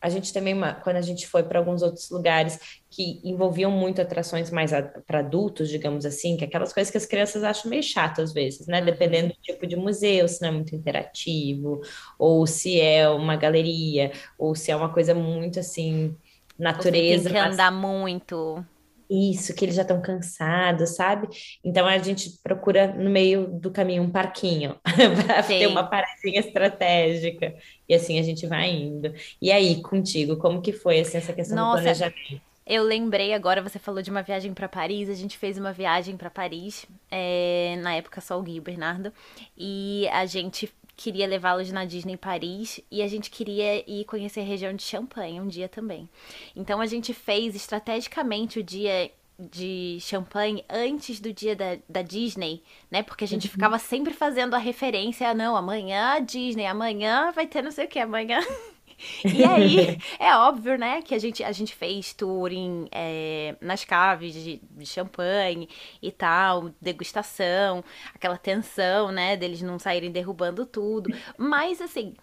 a 0.00 0.08
gente 0.08 0.32
também, 0.32 0.56
quando 0.82 0.96
a 0.96 1.02
gente 1.02 1.26
foi 1.26 1.42
para 1.42 1.58
alguns 1.58 1.82
outros 1.82 2.08
lugares 2.10 2.58
que 2.88 3.20
envolviam 3.22 3.70
muito 3.70 4.00
atrações 4.00 4.50
mais 4.50 4.70
para 5.06 5.18
adultos, 5.18 5.68
digamos 5.68 6.06
assim, 6.06 6.36
que 6.36 6.44
é 6.44 6.46
aquelas 6.46 6.72
coisas 6.72 6.90
que 6.90 6.96
as 6.96 7.04
crianças 7.04 7.44
acham 7.44 7.70
meio 7.70 7.82
chato 7.82 8.22
às 8.22 8.32
vezes, 8.32 8.66
né? 8.66 8.80
Dependendo 8.80 9.28
do 9.28 9.40
tipo 9.42 9.66
de 9.66 9.76
museu, 9.76 10.26
se 10.26 10.40
não 10.40 10.48
é 10.48 10.52
muito 10.52 10.74
interativo, 10.74 11.82
ou 12.18 12.46
se 12.46 12.80
é 12.80 13.08
uma 13.10 13.36
galeria, 13.36 14.10
ou 14.38 14.54
se 14.54 14.70
é 14.70 14.76
uma 14.76 14.92
coisa 14.92 15.14
muito 15.14 15.60
assim, 15.60 16.16
natureza. 16.58 17.28
Ou 17.28 17.34
tem 17.34 17.42
que 17.42 17.48
andar 17.48 17.70
muito. 17.70 18.64
Isso, 19.10 19.52
que 19.54 19.64
eles 19.64 19.74
já 19.74 19.82
estão 19.82 20.00
cansados, 20.00 20.90
sabe? 20.90 21.28
Então 21.64 21.86
a 21.86 21.98
gente 21.98 22.38
procura 22.42 22.94
no 22.94 23.10
meio 23.10 23.48
do 23.48 23.70
caminho 23.70 24.04
um 24.04 24.10
parquinho 24.10 24.76
para 25.26 25.42
ter 25.42 25.66
uma 25.66 25.82
paradinha 25.82 26.38
estratégica. 26.38 27.54
E 27.88 27.94
assim 27.94 28.20
a 28.20 28.22
gente 28.22 28.46
vai 28.46 28.70
indo. 28.70 29.12
E 29.42 29.50
aí, 29.50 29.82
contigo, 29.82 30.36
como 30.36 30.62
que 30.62 30.72
foi 30.72 31.00
assim, 31.00 31.18
essa 31.18 31.32
questão 31.32 31.56
Nossa, 31.56 31.78
do 31.78 31.82
planejamento? 31.82 32.50
eu 32.70 32.84
lembrei 32.84 33.34
agora, 33.34 33.60
você 33.60 33.80
falou 33.80 34.00
de 34.00 34.12
uma 34.12 34.22
viagem 34.22 34.54
para 34.54 34.68
Paris. 34.68 35.10
A 35.10 35.14
gente 35.14 35.36
fez 35.36 35.58
uma 35.58 35.72
viagem 35.72 36.16
para 36.16 36.30
Paris, 36.30 36.86
é, 37.10 37.74
na 37.82 37.94
época 37.96 38.20
só 38.20 38.38
o 38.38 38.42
Gui 38.44 38.54
e 38.54 38.58
o 38.60 38.62
Bernardo, 38.62 39.12
e 39.58 40.06
a 40.12 40.24
gente 40.24 40.72
queria 41.02 41.26
levá-los 41.26 41.72
na 41.72 41.84
Disney 41.86 42.16
Paris 42.16 42.78
e 42.90 43.00
a 43.02 43.08
gente 43.08 43.30
queria 43.30 43.88
ir 43.90 44.04
conhecer 44.04 44.40
a 44.40 44.44
região 44.44 44.74
de 44.74 44.82
Champagne 44.82 45.40
um 45.40 45.48
dia 45.48 45.68
também. 45.68 46.08
Então 46.54 46.78
a 46.80 46.86
gente 46.86 47.14
fez 47.14 47.54
estrategicamente 47.54 48.58
o 48.58 48.62
dia 48.62 49.10
de 49.38 49.96
Champagne 50.00 50.62
antes 50.68 51.18
do 51.18 51.32
dia 51.32 51.56
da, 51.56 51.78
da 51.88 52.02
Disney, 52.02 52.62
né? 52.90 53.02
Porque 53.02 53.24
a 53.24 53.26
gente 53.26 53.46
Uhum. 53.46 53.52
ficava 53.52 53.78
sempre 53.78 54.12
fazendo 54.12 54.52
a 54.54 54.58
referência, 54.58 55.30
ah, 55.30 55.34
não, 55.34 55.56
amanhã 55.56 56.12
a 56.16 56.18
Disney, 56.20 56.66
amanhã 56.66 57.32
vai 57.32 57.46
ter 57.46 57.62
não 57.62 57.70
sei 57.70 57.86
o 57.86 57.88
que, 57.88 57.98
amanhã. 57.98 58.38
E 59.24 59.44
aí, 59.44 59.98
é 60.18 60.34
óbvio, 60.36 60.76
né, 60.78 61.02
que 61.02 61.14
a 61.14 61.18
gente, 61.18 61.42
a 61.42 61.52
gente 61.52 61.74
fez 61.74 62.12
tour 62.12 62.52
em, 62.52 62.86
é, 62.92 63.56
nas 63.60 63.84
caves 63.84 64.34
de, 64.34 64.60
de 64.70 64.86
champanhe 64.86 65.68
e 66.02 66.10
tal, 66.10 66.70
degustação, 66.80 67.84
aquela 68.14 68.36
tensão, 68.36 69.10
né, 69.10 69.36
deles 69.36 69.62
não 69.62 69.78
saírem 69.78 70.10
derrubando 70.10 70.66
tudo. 70.66 71.10
Mas, 71.36 71.80
assim, 71.80 72.14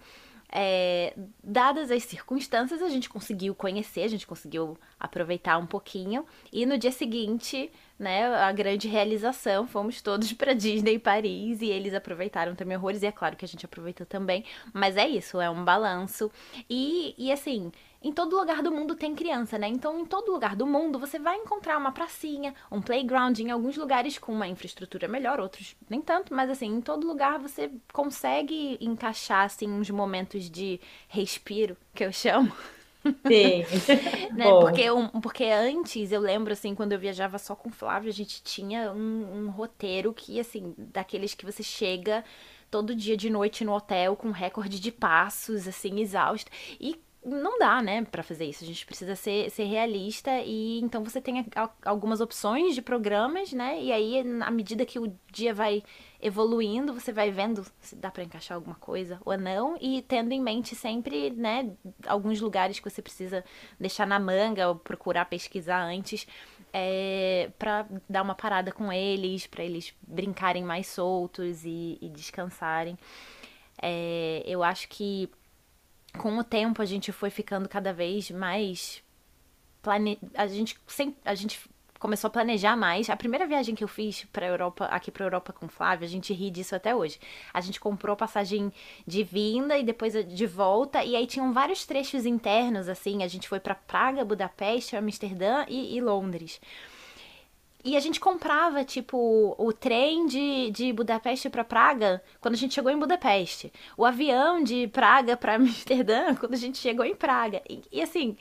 é, 0.49 1.13
dadas 1.43 1.91
as 1.91 2.03
circunstâncias, 2.03 2.81
a 2.81 2.89
gente 2.89 3.09
conseguiu 3.09 3.53
conhecer, 3.53 4.03
a 4.03 4.07
gente 4.07 4.25
conseguiu 4.25 4.77
aproveitar 4.99 5.57
um 5.57 5.65
pouquinho. 5.65 6.25
E 6.51 6.65
no 6.65 6.77
dia 6.77 6.91
seguinte, 6.91 7.71
né, 7.97 8.27
a 8.35 8.51
grande 8.51 8.87
realização, 8.87 9.67
fomos 9.67 10.01
todos 10.01 10.31
para 10.33 10.53
Disney 10.53 10.99
Paris 10.99 11.61
e 11.61 11.67
eles 11.67 11.93
aproveitaram 11.93 12.55
também 12.55 12.77
horrores. 12.77 13.01
E 13.03 13.07
é 13.07 13.11
claro 13.11 13.35
que 13.35 13.45
a 13.45 13.47
gente 13.47 13.65
aproveitou 13.65 14.05
também, 14.05 14.45
mas 14.73 14.97
é 14.97 15.07
isso, 15.07 15.39
é 15.41 15.49
um 15.49 15.63
balanço. 15.63 16.31
E, 16.69 17.15
e 17.17 17.31
assim, 17.31 17.71
em 18.01 18.11
todo 18.11 18.37
lugar 18.37 18.61
do 18.61 18.71
mundo 18.71 18.95
tem 18.95 19.15
criança, 19.15 19.57
né? 19.57 19.67
Então, 19.67 19.99
em 19.99 20.05
todo 20.05 20.31
lugar 20.31 20.55
do 20.55 20.67
mundo 20.67 20.99
você 20.99 21.17
vai 21.17 21.35
encontrar 21.37 21.77
uma 21.77 21.91
pracinha, 21.91 22.53
um 22.71 22.81
playground, 22.81 23.39
em 23.39 23.51
alguns 23.51 23.75
lugares 23.75 24.17
com 24.17 24.31
uma 24.31 24.47
infraestrutura 24.47 25.07
melhor, 25.07 25.39
outros 25.39 25.75
nem 25.89 26.01
tanto, 26.01 26.33
mas 26.33 26.49
assim, 26.49 26.67
em 26.67 26.81
todo 26.81 27.07
lugar 27.07 27.39
você 27.39 27.71
consegue 27.91 28.77
encaixar 28.79 29.45
assim 29.45 29.69
uns 29.69 29.89
momentos 29.89 30.49
de 30.49 30.79
respiro, 31.07 31.75
que 31.93 32.03
eu 32.05 32.11
chamo, 32.13 32.51
Sim. 33.29 33.65
né? 34.35 34.53
Bom, 34.53 34.53
Porque, 34.53 34.89
um- 34.91 35.09
porque 35.21 35.45
antes 35.45 36.11
eu 36.11 36.19
lembro 36.21 36.53
assim, 36.53 36.75
quando 36.75 36.93
eu 36.93 36.99
viajava 36.99 37.37
só 37.37 37.55
com 37.55 37.69
o 37.69 37.71
Flávio, 37.71 38.09
a 38.09 38.13
gente 38.13 38.41
tinha 38.43 38.91
um, 38.91 39.45
um 39.47 39.49
roteiro 39.49 40.13
que 40.13 40.39
assim, 40.39 40.73
daqueles 40.77 41.33
que 41.33 41.45
você 41.45 41.63
chega 41.63 42.23
todo 42.69 42.95
dia 42.95 43.15
de 43.17 43.29
noite 43.29 43.63
no 43.65 43.73
hotel 43.73 44.15
com 44.15 44.31
recorde 44.31 44.79
de 44.79 44.91
passos, 44.91 45.67
assim, 45.67 45.99
exausto. 45.99 46.51
E 46.79 46.99
não 47.25 47.59
dá, 47.59 47.81
né, 47.81 48.03
pra 48.05 48.23
fazer 48.23 48.45
isso. 48.45 48.63
A 48.63 48.67
gente 48.67 48.85
precisa 48.85 49.15
ser, 49.15 49.49
ser 49.49 49.65
realista 49.65 50.31
e 50.41 50.79
então 50.79 51.03
você 51.03 51.19
tem 51.19 51.45
algumas 51.83 52.21
opções 52.21 52.73
de 52.73 52.81
programas, 52.81 53.51
né? 53.51 53.81
E 53.81 53.91
aí, 53.91 54.23
à 54.41 54.51
medida 54.51 54.85
que 54.85 54.99
o 54.99 55.13
dia 55.31 55.53
vai 55.53 55.83
evoluindo, 56.21 56.93
você 56.93 57.11
vai 57.11 57.29
vendo 57.29 57.65
se 57.81 57.95
dá 57.95 58.09
pra 58.09 58.23
encaixar 58.23 58.55
alguma 58.55 58.75
coisa 58.75 59.19
ou 59.25 59.37
não 59.37 59.77
e 59.79 60.01
tendo 60.01 60.31
em 60.31 60.41
mente 60.41 60.75
sempre, 60.75 61.29
né, 61.31 61.71
alguns 62.07 62.39
lugares 62.39 62.79
que 62.79 62.89
você 62.89 63.01
precisa 63.01 63.43
deixar 63.79 64.07
na 64.07 64.19
manga 64.19 64.69
ou 64.69 64.75
procurar 64.75 65.25
pesquisar 65.25 65.81
antes. 65.81 66.27
É, 66.73 67.49
para 67.57 67.87
dar 68.09 68.21
uma 68.21 68.35
parada 68.35 68.71
com 68.71 68.91
eles, 68.91 69.47
pra 69.47 69.63
eles 69.63 69.93
brincarem 70.01 70.63
mais 70.63 70.87
soltos 70.87 71.63
e, 71.65 71.97
e 72.01 72.09
descansarem. 72.09 72.97
É, 73.81 74.43
eu 74.45 74.61
acho 74.61 74.87
que 74.89 75.29
com 76.17 76.37
o 76.37 76.43
tempo 76.43 76.81
a 76.81 76.85
gente 76.85 77.11
foi 77.11 77.29
ficando 77.29 77.69
cada 77.69 77.93
vez 77.93 78.31
mais 78.31 79.03
plane... 79.81 80.19
a 80.33 80.47
gente 80.47 80.77
sempre 80.87 81.17
a 81.23 81.35
gente 81.35 81.59
começou 81.99 82.27
a 82.27 82.31
planejar 82.31 82.75
mais. 82.75 83.09
A 83.09 83.15
primeira 83.15 83.47
viagem 83.47 83.75
que 83.75 83.83
eu 83.83 83.87
fiz 83.87 84.25
para 84.31 84.45
Europa, 84.45 84.85
aqui 84.85 85.11
para 85.11 85.25
Europa 85.25 85.51
com 85.51 85.65
o 85.65 85.69
Flávio, 85.69 86.05
a 86.05 86.09
gente 86.09 86.33
ri 86.33 86.49
disso 86.49 86.75
até 86.75 86.95
hoje. 86.95 87.19
A 87.53 87.61
gente 87.61 87.79
comprou 87.79 88.15
passagem 88.15 88.71
de 89.05 89.23
vinda 89.23 89.77
e 89.77 89.83
depois 89.83 90.13
de 90.13 90.45
volta 90.45 91.03
e 91.03 91.15
aí 91.15 91.25
tinham 91.25 91.51
vários 91.53 91.85
trechos 91.85 92.25
internos 92.25 92.87
assim, 92.87 93.23
a 93.23 93.27
gente 93.27 93.47
foi 93.47 93.59
para 93.59 93.75
Praga, 93.75 94.23
Budapeste, 94.23 94.95
Amsterdã 94.95 95.65
e, 95.67 95.95
e 95.95 96.01
Londres. 96.01 96.61
E 97.87 97.95
a 97.95 98.01
gente 98.01 98.19
comprava, 98.19 98.83
tipo, 98.83 99.55
o 99.57 99.71
trem 99.71 100.27
de, 100.27 100.69
de 100.71 100.91
Budapeste 100.91 101.49
pra 101.49 101.63
Praga 101.63 102.21
quando 102.41 102.55
a 102.55 102.57
gente 102.57 102.73
chegou 102.73 102.91
em 102.91 102.99
Budapeste. 102.99 103.71
O 103.95 104.03
avião 104.03 104.61
de 104.61 104.89
Praga 104.89 105.37
pra 105.37 105.55
Amsterdã 105.55 106.35
quando 106.35 106.53
a 106.53 106.57
gente 106.57 106.79
chegou 106.79 107.05
em 107.05 107.15
Praga. 107.15 107.61
E, 107.69 107.81
e, 107.89 108.01
assim, 108.01 108.35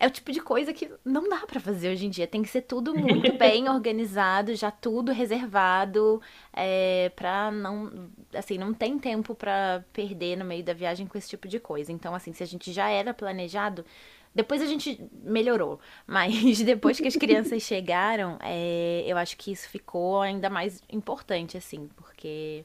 é 0.00 0.06
o 0.06 0.10
tipo 0.10 0.32
de 0.32 0.40
coisa 0.40 0.72
que 0.72 0.90
não 1.04 1.28
dá 1.28 1.40
pra 1.46 1.60
fazer 1.60 1.90
hoje 1.90 2.06
em 2.06 2.08
dia. 2.08 2.26
Tem 2.26 2.40
que 2.42 2.48
ser 2.48 2.62
tudo 2.62 2.94
muito 2.94 3.30
bem 3.36 3.68
organizado, 3.68 4.54
já 4.54 4.70
tudo 4.70 5.12
reservado, 5.12 6.22
é, 6.50 7.12
pra 7.14 7.50
não. 7.50 8.08
Assim, 8.34 8.56
não 8.56 8.72
tem 8.72 8.98
tempo 8.98 9.34
pra 9.34 9.84
perder 9.92 10.38
no 10.38 10.46
meio 10.46 10.64
da 10.64 10.72
viagem 10.72 11.06
com 11.06 11.18
esse 11.18 11.28
tipo 11.28 11.46
de 11.46 11.60
coisa. 11.60 11.92
Então, 11.92 12.14
assim, 12.14 12.32
se 12.32 12.42
a 12.42 12.46
gente 12.46 12.72
já 12.72 12.88
era 12.88 13.12
planejado. 13.12 13.84
Depois 14.34 14.62
a 14.62 14.66
gente 14.66 14.98
melhorou, 15.22 15.78
mas 16.06 16.60
depois 16.64 16.98
que 16.98 17.06
as 17.06 17.16
crianças 17.16 17.62
chegaram, 17.64 18.38
é, 18.42 19.04
eu 19.06 19.16
acho 19.16 19.36
que 19.36 19.52
isso 19.52 19.68
ficou 19.68 20.20
ainda 20.20 20.48
mais 20.48 20.82
importante, 20.90 21.56
assim, 21.56 21.88
porque, 21.96 22.64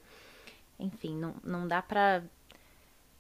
enfim, 0.79 1.15
não, 1.15 1.35
não 1.43 1.67
dá 1.67 1.81
pra. 1.81 2.23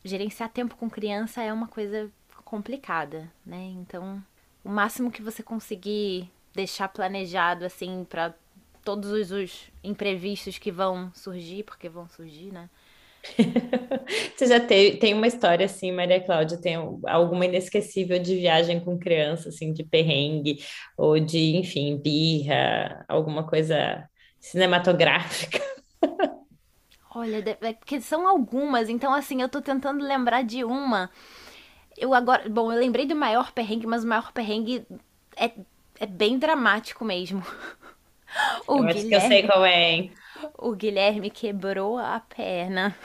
Gerenciar 0.03 0.49
tempo 0.49 0.77
com 0.77 0.89
criança 0.89 1.41
é 1.41 1.51
uma 1.51 1.67
coisa 1.67 2.09
complicada, 2.45 3.29
né? 3.45 3.73
Então, 3.75 4.23
o 4.63 4.69
máximo 4.69 5.11
que 5.11 5.21
você 5.21 5.43
conseguir 5.43 6.31
deixar 6.53 6.87
planejado, 6.87 7.65
assim, 7.65 8.05
pra 8.09 8.33
todos 8.85 9.11
os, 9.11 9.31
os 9.31 9.71
imprevistos 9.83 10.57
que 10.57 10.71
vão 10.71 11.11
surgir, 11.13 11.63
porque 11.63 11.89
vão 11.89 12.07
surgir, 12.07 12.53
né? 12.53 12.69
Você 14.35 14.45
já 14.45 14.59
teve, 14.59 14.97
tem 14.97 15.13
uma 15.13 15.27
história 15.27 15.65
assim, 15.65 15.91
Maria 15.91 16.19
Cláudia, 16.23 16.57
tem 16.57 16.75
alguma 16.75 17.45
inesquecível 17.45 18.19
de 18.19 18.35
viagem 18.35 18.79
com 18.79 18.97
criança, 18.97 19.49
assim, 19.49 19.73
de 19.73 19.83
perrengue, 19.83 20.59
ou 20.97 21.19
de, 21.19 21.57
enfim, 21.57 21.97
birra, 21.97 23.05
alguma 23.07 23.45
coisa 23.45 24.07
cinematográfica? 24.39 25.59
Olha, 27.13 27.43
é 27.61 27.73
porque 27.73 27.99
são 27.99 28.27
algumas, 28.27 28.89
então 28.89 29.13
assim, 29.13 29.41
eu 29.41 29.49
tô 29.49 29.61
tentando 29.61 30.05
lembrar 30.05 30.43
de 30.43 30.63
uma. 30.63 31.09
Eu 31.97 32.13
agora, 32.13 32.47
bom, 32.47 32.71
eu 32.71 32.79
lembrei 32.79 33.07
do 33.07 33.15
maior 33.15 33.51
perrengue, 33.51 33.87
mas 33.87 34.03
o 34.03 34.07
maior 34.07 34.31
perrengue 34.31 34.85
é, 35.35 35.51
é 35.99 36.05
bem 36.05 36.37
dramático 36.37 37.03
mesmo. 37.03 37.43
O 38.67 38.79
Eu 38.79 38.83
acho 38.83 39.07
que 39.07 39.15
eu 39.15 39.21
sei 39.21 39.41
Guilherme, 39.41 39.47
qual 39.47 39.65
é, 39.65 39.91
hein? 39.91 40.11
O 40.57 40.73
Guilherme 40.73 41.29
quebrou 41.29 41.97
a 41.97 42.19
perna 42.19 42.95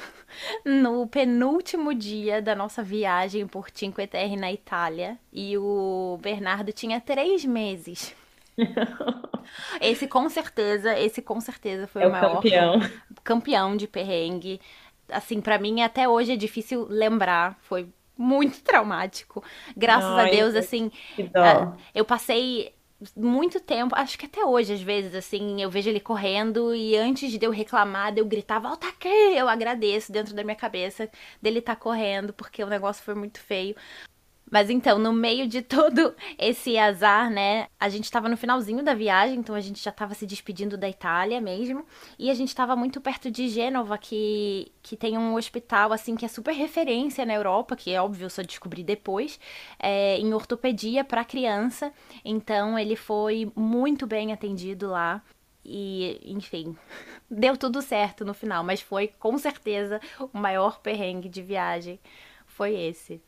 no 0.65 1.07
penúltimo 1.07 1.95
dia 1.95 2.41
da 2.43 2.55
nossa 2.55 2.83
viagem 2.83 3.47
por 3.47 3.69
Cinque 3.73 4.07
Terre 4.07 4.37
na 4.37 4.53
Itália 4.53 5.19
e 5.33 5.57
o 5.59 6.19
Bernardo 6.23 6.73
tinha 6.73 7.01
três 7.01 7.45
meses. 7.45 8.15
Esse 9.81 10.07
com 10.07 10.29
certeza, 10.29 10.99
esse 10.99 11.21
com 11.23 11.41
certeza 11.41 11.87
foi 11.87 12.03
É 12.03 12.07
o 12.07 12.11
maior 12.11 12.43
campeão. 12.43 12.81
campeão 13.25 13.77
de 13.77 13.87
perrengue. 13.87 14.61
Assim, 15.09 15.41
pra 15.41 15.59
mim 15.59 15.83
até 15.83 16.09
hoje 16.09 16.33
é 16.33 16.37
difícil 16.37 16.87
lembrar, 16.89 17.59
foi 17.63 17.89
muito 18.17 18.63
traumático. 18.63 19.43
Graças 19.77 20.17
a 20.19 20.23
Ai, 20.23 20.31
Deus, 20.31 20.55
assim, 20.55 20.91
que 21.17 21.23
ah, 21.41 21.67
dó. 21.67 21.77
eu 21.95 22.05
passei 22.05 22.75
muito 23.17 23.61
tempo, 23.61 23.95
acho 23.97 24.19
que 24.19 24.27
até 24.27 24.45
hoje, 24.45 24.73
às 24.75 24.83
vezes, 24.83 25.15
assim, 25.15 25.61
eu 25.63 25.71
vejo 25.71 25.89
ele 25.91 26.01
correndo 26.01 26.75
e 26.75 26.97
antes 26.97 27.31
de 27.33 27.45
eu 27.45 27.51
reclamar, 27.51 28.13
de 28.13 28.21
eu 28.21 28.27
gritava, 28.27 28.69
ó, 28.69 28.77
tá 28.77 28.89
aqui, 28.89 29.09
eu 29.09 29.49
agradeço 29.49 30.13
dentro 30.13 30.35
da 30.35 30.45
minha 30.45 30.57
cabeça 30.57 31.11
dele 31.41 31.61
tá 31.61 31.75
correndo, 31.77 32.33
porque 32.33 32.63
o 32.63 32.69
negócio 32.69 33.03
foi 33.03 33.15
muito 33.15 33.41
feio. 33.41 33.75
Mas 34.53 34.69
então, 34.69 34.99
no 34.99 35.15
meio 35.15 35.49
de 35.49 35.63
todo 35.63 36.15
esse 36.39 36.77
azar, 36.77 37.31
né? 37.31 37.69
A 37.81 37.89
gente 37.89 38.11
tava 38.11 38.29
no 38.29 38.37
finalzinho 38.37 38.85
da 38.85 38.93
viagem, 38.93 39.39
então 39.39 39.55
a 39.55 39.61
gente 39.61 39.83
já 39.83 39.91
tava 39.91 40.13
se 40.13 40.27
despedindo 40.27 40.77
da 40.77 40.87
Itália 40.87 41.41
mesmo. 41.41 41.87
E 42.19 42.31
a 42.31 42.35
gente 42.35 42.55
tava 42.55 42.77
muito 42.77 43.01
perto 43.01 43.31
de 43.31 43.49
Gênova, 43.49 43.97
que, 43.97 44.71
que 44.83 44.95
tem 44.95 45.17
um 45.17 45.37
hospital, 45.37 45.91
assim, 45.91 46.15
que 46.15 46.27
é 46.27 46.29
super 46.29 46.53
referência 46.53 47.25
na 47.25 47.33
Europa, 47.33 47.75
que 47.75 47.95
é 47.95 48.03
óbvio, 48.03 48.27
eu 48.27 48.31
só 48.31 48.43
descobri 48.43 48.85
depois, 48.85 49.41
é, 49.79 50.19
em 50.19 50.35
ortopedia 50.35 51.03
para 51.03 51.25
criança. 51.25 51.91
Então, 52.23 52.79
ele 52.79 52.95
foi 52.95 53.51
muito 53.57 54.07
bem 54.07 54.35
atendido 54.35 54.91
lá. 54.91 55.23
E, 55.65 56.21
enfim, 56.27 56.77
deu 57.31 57.57
tudo 57.57 57.81
certo 57.81 58.23
no 58.23 58.35
final, 58.35 58.63
mas 58.63 58.83
foi 58.83 59.09
com 59.19 59.39
certeza 59.39 59.99
o 60.19 60.39
maior 60.39 60.79
perrengue 60.81 61.31
de 61.31 61.41
viagem. 61.41 61.99
Foi 62.47 62.75
esse. 62.79 63.23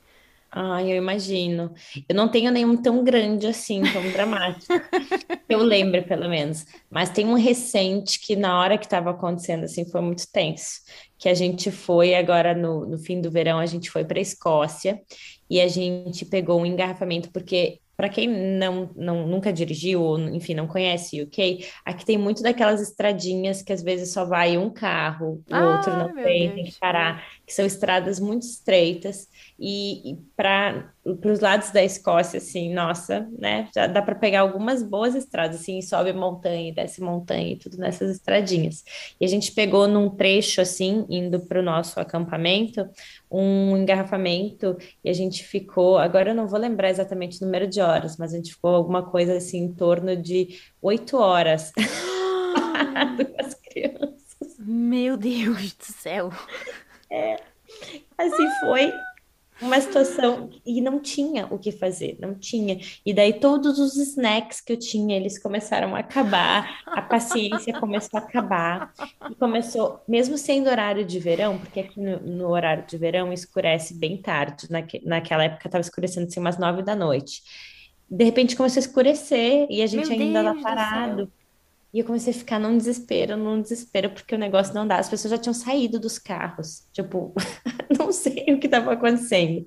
Ai, 0.57 0.93
eu 0.93 0.97
imagino. 0.97 1.75
Eu 2.09 2.15
não 2.15 2.29
tenho 2.29 2.53
nenhum 2.53 2.77
tão 2.77 3.03
grande 3.03 3.45
assim, 3.49 3.83
tão 3.93 4.09
dramático. 4.13 4.73
eu 5.49 5.59
lembro, 5.59 6.01
pelo 6.05 6.29
menos. 6.29 6.65
Mas 6.89 7.11
tem 7.11 7.27
um 7.27 7.35
recente 7.35 8.21
que, 8.21 8.37
na 8.37 8.61
hora 8.61 8.79
que 8.79 8.85
estava 8.85 9.11
acontecendo, 9.11 9.65
assim, 9.65 9.85
foi 9.85 10.01
muito 10.01 10.31
tenso. 10.31 10.83
Que 11.19 11.29
a 11.29 11.35
gente 11.35 11.73
foi, 11.73 12.15
agora 12.15 12.55
no, 12.55 12.87
no 12.87 12.97
fim 12.97 13.21
do 13.21 13.33
verão, 13.33 13.59
a 13.59 13.67
gente 13.67 13.91
foi 13.91 14.05
para 14.05 14.21
a 14.21 14.23
Escócia 14.23 15.03
e 15.51 15.61
a 15.61 15.67
gente 15.67 16.25
pegou 16.25 16.61
um 16.61 16.67
engarrafamento, 16.67 17.33
porque 17.33 17.81
para 17.97 18.09
quem 18.09 18.29
não, 18.29 18.91
não 18.97 19.27
nunca 19.27 19.53
dirigiu 19.53 20.03
ou 20.03 20.19
enfim 20.19 20.55
não 20.55 20.67
conhece 20.67 21.21
o 21.21 21.25
UK, 21.25 21.67
aqui 21.85 22.05
tem 22.05 22.19
muito 22.19 22.43
daquelas 22.43 22.81
estradinhas 22.81 23.63
que 23.63 23.73
às 23.73 23.83
vezes 23.83 24.13
só 24.13 24.25
vai 24.25 24.57
um 24.57 24.69
carro, 24.69 25.43
o 25.49 25.55
ah, 25.55 25.77
outro 25.77 25.97
não 25.97 26.15
tem, 26.15 26.43
Deus. 26.43 26.55
tem 26.55 26.65
que 26.65 26.79
parar, 26.79 27.25
que 27.47 27.53
são 27.53 27.65
estradas 27.67 28.19
muito 28.19 28.43
estreitas 28.43 29.29
e, 29.59 30.13
e 30.13 30.17
para 30.37 30.93
os 31.05 31.41
lados 31.41 31.71
da 31.71 31.83
Escócia, 31.83 32.39
assim, 32.39 32.73
nossa, 32.73 33.29
né? 33.39 33.69
Já 33.75 33.87
dá 33.87 34.01
para 34.01 34.15
pegar 34.15 34.41
algumas 34.41 34.83
boas 34.83 35.15
estradas, 35.15 35.61
assim, 35.61 35.83
sobe 35.83 36.13
montanha, 36.13 36.73
desce 36.73 37.03
montanha 37.03 37.53
e 37.53 37.57
tudo 37.57 37.77
nessas 37.77 38.11
estradinhas. 38.11 38.83
E 39.21 39.25
a 39.25 39.29
gente 39.29 39.53
pegou 39.53 39.87
num 39.87 40.09
trecho, 40.09 40.61
assim, 40.61 41.05
indo 41.09 41.41
para 41.41 41.61
o 41.61 41.63
nosso 41.63 42.01
acampamento, 42.01 42.89
um 43.31 43.77
engarrafamento 43.77 44.77
e 45.03 45.11
a 45.11 45.13
gente 45.13 45.45
ficou, 45.45 45.99
agora 45.99 46.31
eu 46.31 46.35
não 46.35 46.49
vou 46.49 46.59
lembrar 46.59 46.91
exatamente 46.91 47.43
o 47.43 47.45
número 47.45 47.67
de 47.67 47.81
horas, 47.81 48.17
mas 48.17 48.33
a 48.33 48.37
gente 48.37 48.53
ficou 48.53 48.75
alguma 48.75 49.03
coisa 49.03 49.37
assim 49.37 49.59
em 49.59 49.73
torno 49.73 50.17
de 50.17 50.59
oito 50.81 51.19
horas 51.19 51.73
com 53.35 53.45
as 53.45 53.55
crianças. 53.55 54.15
Meu 54.59 55.17
Deus 55.17 55.75
do 55.75 55.85
céu! 55.85 56.31
É, 57.11 57.37
assim 58.19 58.49
foi 58.61 58.93
uma 59.61 59.81
situação 59.81 60.51
e 60.67 60.81
não 60.81 60.99
tinha 60.99 61.47
o 61.47 61.59
que 61.59 61.71
fazer, 61.71 62.17
não 62.21 62.35
tinha. 62.35 62.79
E 63.05 63.15
daí 63.15 63.33
todos 63.33 63.79
os 63.79 63.97
snacks 63.97 64.61
que 64.61 64.73
eu 64.73 64.77
tinha, 64.77 65.17
eles 65.17 65.39
começaram 65.39 65.95
a 65.95 66.01
acabar, 66.01 66.81
a 66.87 67.01
paciência 67.01 67.79
começou 67.79 68.19
a 68.19 68.23
acabar. 68.23 68.93
E 69.31 69.35
começou, 69.35 70.01
mesmo 70.09 70.37
sendo 70.37 70.69
horário 70.69 71.05
de 71.05 71.19
verão, 71.19 71.59
porque 71.59 71.81
aqui 71.81 72.01
no, 72.01 72.21
no 72.21 72.49
horário 72.49 72.85
de 72.87 72.97
verão 72.97 73.33
escurece 73.33 73.95
bem 73.95 74.17
tarde, 74.17 74.67
naque, 74.71 75.01
naquela 75.05 75.45
época 75.45 75.69
estava 75.69 75.83
escurecendo 75.83 76.27
assim 76.27 76.41
umas 76.41 76.59
nove 76.59 76.83
da 76.83 76.97
noite. 76.97 77.43
De 78.11 78.25
repente 78.25 78.57
começou 78.57 78.81
a 78.81 78.85
escurecer 78.85 79.67
e 79.71 79.83
a 79.83 79.87
gente 79.87 80.11
Meu 80.11 80.21
ainda 80.21 80.43
lá 80.43 80.55
parado. 80.61 81.33
E 81.95 82.01
eu 82.01 82.05
comecei 82.05 82.33
a 82.33 82.37
ficar 82.37 82.59
num 82.59 82.77
desespero, 82.77 83.37
num 83.37 83.63
desespero, 83.63 84.11
porque 84.11 84.35
o 84.35 84.39
negócio 84.39 84.75
não 84.75 84.85
dá. 84.85 84.99
As 84.99 85.09
pessoas 85.09 85.31
já 85.31 85.39
tinham 85.39 85.55
saído 85.55 86.01
dos 86.01 86.19
carros. 86.19 86.89
Tipo, 86.93 87.33
não 87.97 88.11
sei 88.11 88.47
o 88.49 88.59
que 88.59 88.67
estava 88.67 88.93
acontecendo. 88.93 89.65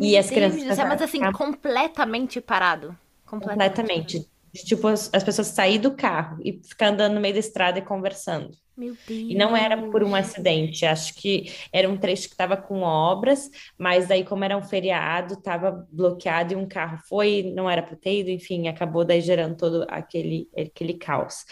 E 0.00 0.12
Meu 0.12 0.20
as 0.20 0.30
Deus 0.30 0.54
crianças. 0.54 0.78
mas 0.86 1.02
assim, 1.02 1.20
completamente 1.30 2.40
parado. 2.40 2.96
Completamente. 3.26 3.76
completamente. 3.76 4.30
Tipo, 4.54 4.88
as, 4.88 5.10
as 5.12 5.22
pessoas 5.22 5.48
saírem 5.48 5.80
do 5.80 5.94
carro 5.94 6.38
e 6.44 6.60
ficar 6.62 6.88
andando 6.88 7.14
no 7.14 7.20
meio 7.20 7.34
da 7.34 7.40
estrada 7.40 7.78
e 7.78 7.82
conversando. 7.82 8.50
Meu 8.78 8.96
Deus. 9.08 9.30
E 9.30 9.34
não 9.34 9.56
era 9.56 9.76
por 9.90 10.04
um 10.04 10.14
acidente, 10.14 10.86
acho 10.86 11.14
que 11.14 11.52
era 11.72 11.88
um 11.88 11.96
trecho 11.96 12.28
que 12.28 12.34
estava 12.34 12.56
com 12.56 12.82
obras, 12.82 13.50
mas 13.76 14.06
daí, 14.06 14.22
como 14.24 14.44
era 14.44 14.56
um 14.56 14.62
feriado, 14.62 15.34
estava 15.34 15.84
bloqueado 15.90 16.52
e 16.52 16.56
um 16.56 16.66
carro 16.66 16.98
foi, 17.08 17.52
não 17.54 17.68
era 17.68 17.82
para 17.82 17.96
ter 17.96 18.20
ido, 18.20 18.30
enfim, 18.30 18.68
acabou 18.68 19.04
daí 19.04 19.20
gerando 19.20 19.56
todo 19.56 19.84
aquele, 19.88 20.48
aquele 20.56 20.94
caos. 20.94 21.44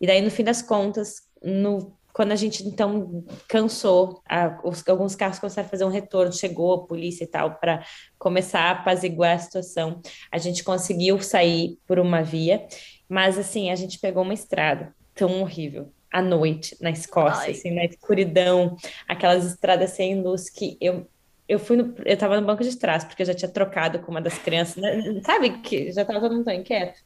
E 0.00 0.06
daí, 0.08 0.20
no 0.20 0.30
fim 0.30 0.42
das 0.42 0.60
contas, 0.60 1.22
no 1.40 1.96
quando 2.12 2.32
a 2.32 2.36
gente 2.36 2.66
então 2.66 3.24
cansou, 3.48 4.22
a, 4.28 4.60
os, 4.62 4.86
alguns 4.86 5.16
carros 5.16 5.38
começaram 5.38 5.66
a 5.66 5.70
fazer 5.70 5.84
um 5.84 5.88
retorno, 5.88 6.32
chegou 6.32 6.74
a 6.74 6.86
polícia 6.86 7.24
e 7.24 7.26
tal 7.26 7.54
para 7.54 7.84
começar 8.18 8.60
a 8.60 8.70
apaziguar 8.72 9.36
a 9.36 9.38
situação. 9.38 10.00
A 10.30 10.38
gente 10.38 10.62
conseguiu 10.62 11.20
sair 11.22 11.78
por 11.86 11.98
uma 11.98 12.22
via, 12.22 12.66
mas 13.08 13.38
assim, 13.38 13.70
a 13.70 13.74
gente 13.74 13.98
pegou 13.98 14.22
uma 14.22 14.34
estrada 14.34 14.94
tão 15.14 15.40
horrível 15.40 15.90
à 16.10 16.20
noite 16.20 16.76
na 16.80 16.90
Escócia, 16.90 17.44
Ai. 17.44 17.52
assim, 17.52 17.70
na 17.70 17.84
escuridão, 17.86 18.76
aquelas 19.08 19.46
estradas 19.46 19.90
sem 19.90 20.20
luz 20.22 20.50
que 20.50 20.76
eu 20.80 21.06
eu 21.48 21.58
fui 21.58 21.76
no, 21.76 21.94
eu 22.06 22.16
tava 22.16 22.40
no 22.40 22.46
banco 22.46 22.62
de 22.62 22.74
trás 22.78 23.04
porque 23.04 23.20
eu 23.20 23.26
já 23.26 23.34
tinha 23.34 23.50
trocado 23.50 23.98
com 23.98 24.10
uma 24.10 24.22
das 24.22 24.38
crianças, 24.38 24.76
né? 24.76 25.20
sabe 25.22 25.58
que 25.60 25.90
já 25.92 26.04
tava 26.04 26.20
todo 26.20 26.34
mundo 26.34 26.44
tão 26.44 26.54
inquieto. 26.54 26.98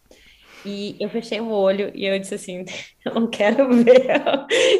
E 0.66 0.96
eu 0.98 1.08
fechei 1.08 1.40
o 1.40 1.48
olho 1.48 1.92
e 1.94 2.04
eu 2.04 2.18
disse 2.18 2.34
assim: 2.34 2.64
eu 3.04 3.14
não 3.14 3.28
quero 3.28 3.72
ver, 3.72 4.06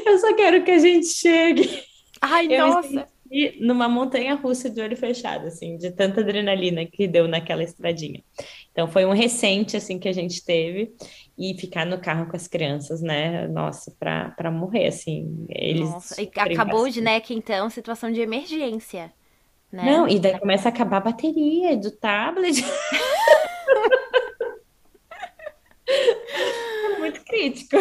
eu 0.04 0.18
só 0.18 0.34
quero 0.34 0.64
que 0.64 0.72
a 0.72 0.78
gente 0.78 1.06
chegue. 1.06 1.82
Ai, 2.20 2.46
eu 2.50 2.66
nossa! 2.66 2.90
Me 2.90 3.56
numa 3.60 3.88
montanha 3.88 4.36
russa 4.36 4.70
de 4.70 4.80
olho 4.80 4.96
fechado, 4.96 5.48
assim, 5.48 5.76
de 5.76 5.90
tanta 5.90 6.20
adrenalina 6.20 6.86
que 6.86 7.08
deu 7.08 7.26
naquela 7.26 7.62
estradinha. 7.62 8.22
Então 8.70 8.86
foi 8.86 9.04
um 9.04 9.12
recente, 9.12 9.76
assim, 9.76 9.98
que 9.98 10.08
a 10.08 10.12
gente 10.12 10.44
teve 10.44 10.94
e 11.36 11.52
ficar 11.58 11.84
no 11.84 11.98
carro 11.98 12.30
com 12.30 12.36
as 12.36 12.46
crianças, 12.46 13.02
né? 13.02 13.48
Nossa, 13.48 13.92
para 13.98 14.30
para 14.30 14.50
morrer, 14.50 14.86
assim. 14.86 15.44
Eles 15.48 15.90
Nossa, 15.90 16.22
e 16.22 16.30
acabou 16.36 16.88
de, 16.88 17.00
né, 17.00 17.18
que 17.18 17.34
então, 17.34 17.68
situação 17.68 18.12
de 18.12 18.20
emergência. 18.20 19.12
Né? 19.72 19.84
Não, 19.84 20.08
e 20.08 20.20
daí 20.20 20.38
começa 20.38 20.68
a 20.68 20.72
acabar 20.72 20.98
a 20.98 21.00
bateria 21.00 21.76
do 21.76 21.90
tablet. 21.90 22.64
muito 26.98 27.24
crítico. 27.24 27.76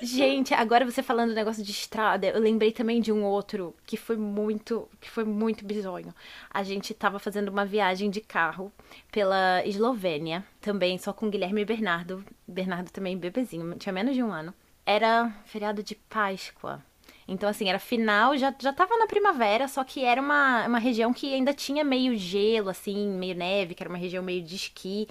Gente, 0.00 0.54
agora 0.54 0.84
você 0.84 1.02
falando 1.02 1.30
do 1.30 1.34
negócio 1.34 1.62
de 1.62 1.70
estrada, 1.70 2.26
eu 2.26 2.40
lembrei 2.40 2.72
também 2.72 3.00
de 3.00 3.12
um 3.12 3.22
outro 3.24 3.74
que 3.86 3.96
foi 3.96 4.16
muito, 4.16 4.88
que 5.00 5.10
foi 5.10 5.24
muito 5.24 5.64
bizonho. 5.64 6.14
A 6.50 6.62
gente 6.62 6.94
tava 6.94 7.18
fazendo 7.18 7.48
uma 7.48 7.64
viagem 7.64 8.10
de 8.10 8.20
carro 8.20 8.72
pela 9.12 9.64
Eslovênia, 9.66 10.44
também 10.60 10.98
só 10.98 11.12
com 11.12 11.30
Guilherme 11.30 11.62
e 11.62 11.64
Bernardo. 11.64 12.24
Bernardo 12.46 12.90
também 12.90 13.16
bebezinho, 13.16 13.74
tinha 13.76 13.92
menos 13.92 14.14
de 14.14 14.22
um 14.22 14.32
ano. 14.32 14.54
Era 14.86 15.30
feriado 15.44 15.82
de 15.82 15.94
Páscoa. 15.94 16.82
Então, 17.30 17.48
assim, 17.48 17.68
era 17.68 17.78
final, 17.78 18.36
já, 18.36 18.52
já 18.58 18.72
tava 18.72 18.96
na 18.96 19.06
primavera, 19.06 19.68
só 19.68 19.84
que 19.84 20.04
era 20.04 20.20
uma, 20.20 20.66
uma 20.66 20.78
região 20.80 21.12
que 21.12 21.32
ainda 21.32 21.54
tinha 21.54 21.84
meio 21.84 22.16
gelo, 22.16 22.68
assim, 22.68 23.08
meio 23.08 23.36
neve, 23.36 23.72
que 23.72 23.82
era 23.84 23.88
uma 23.88 23.96
região 23.96 24.20
meio 24.20 24.42
de 24.42 24.56
esqui. 24.56 25.06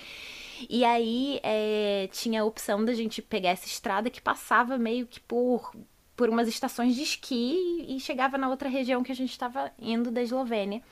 E 0.69 0.83
aí 0.83 1.39
é, 1.41 2.09
tinha 2.11 2.41
a 2.41 2.45
opção 2.45 2.83
da 2.83 2.93
gente 2.93 3.21
pegar 3.21 3.51
essa 3.51 3.67
estrada 3.67 4.09
que 4.09 4.19
passava 4.19 4.77
meio 4.77 5.07
que 5.07 5.21
por, 5.21 5.73
por 6.13 6.27
umas 6.27 6.49
estações 6.49 6.93
de 6.93 7.03
esqui 7.03 7.85
e 7.87 7.97
chegava 8.01 8.37
na 8.37 8.49
outra 8.49 8.67
região 8.67 9.01
que 9.01 9.13
a 9.13 9.15
gente 9.15 9.31
estava 9.31 9.71
indo 9.79 10.11
da 10.11 10.21
Eslovênia. 10.21 10.83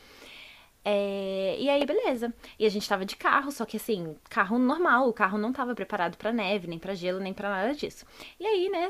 É, 0.85 1.57
e 1.59 1.69
aí, 1.69 1.85
beleza. 1.85 2.33
E 2.57 2.65
a 2.65 2.69
gente 2.69 2.87
tava 2.87 3.05
de 3.05 3.17
carro, 3.17 3.51
só 3.51 3.65
que 3.65 3.75
assim, 3.75 4.15
carro 4.29 4.57
normal, 4.57 5.09
o 5.09 5.13
carro 5.13 5.37
não 5.37 5.51
tava 5.51 5.75
preparado 5.75 6.15
para 6.15 6.31
neve, 6.31 6.67
nem 6.67 6.79
para 6.79 6.93
gelo, 6.95 7.19
nem 7.19 7.33
para 7.33 7.49
nada 7.49 7.75
disso. 7.75 8.05
E 8.39 8.45
aí, 8.45 8.69
né, 8.69 8.89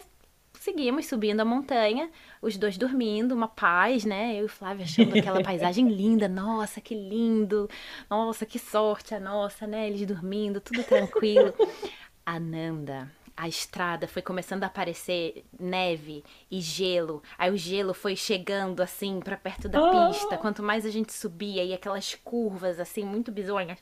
seguimos 0.59 1.05
subindo 1.05 1.39
a 1.39 1.45
montanha, 1.45 2.09
os 2.41 2.57
dois 2.57 2.77
dormindo, 2.77 3.33
uma 3.33 3.47
paz, 3.47 4.05
né? 4.05 4.35
Eu 4.35 4.43
e 4.43 4.45
o 4.45 4.49
Flávio 4.49 4.83
achando 4.83 5.17
aquela 5.17 5.41
paisagem 5.41 5.87
linda. 5.91 6.27
Nossa, 6.27 6.81
que 6.81 6.95
lindo! 6.95 7.69
Nossa, 8.09 8.45
que 8.45 8.59
sorte 8.59 9.15
a 9.15 9.19
nossa, 9.19 9.65
né? 9.65 9.87
Eles 9.87 10.05
dormindo, 10.05 10.59
tudo 10.59 10.83
tranquilo. 10.83 11.53
Ananda, 12.25 13.09
a 13.37 13.47
estrada 13.47 14.07
foi 14.07 14.21
começando 14.21 14.63
a 14.63 14.67
aparecer 14.67 15.45
neve 15.59 16.23
e 16.49 16.59
gelo. 16.59 17.21
Aí 17.37 17.51
o 17.51 17.57
gelo 17.57 17.93
foi 17.93 18.15
chegando 18.15 18.81
assim 18.81 19.19
para 19.19 19.37
perto 19.37 19.69
da 19.69 19.79
oh. 19.79 20.09
pista. 20.09 20.37
Quanto 20.37 20.63
mais 20.63 20.85
a 20.85 20.89
gente 20.89 21.13
subia 21.13 21.63
e 21.63 21.73
aquelas 21.73 22.15
curvas 22.15 22.79
assim 22.79 23.05
muito 23.05 23.31
bizonhas, 23.31 23.77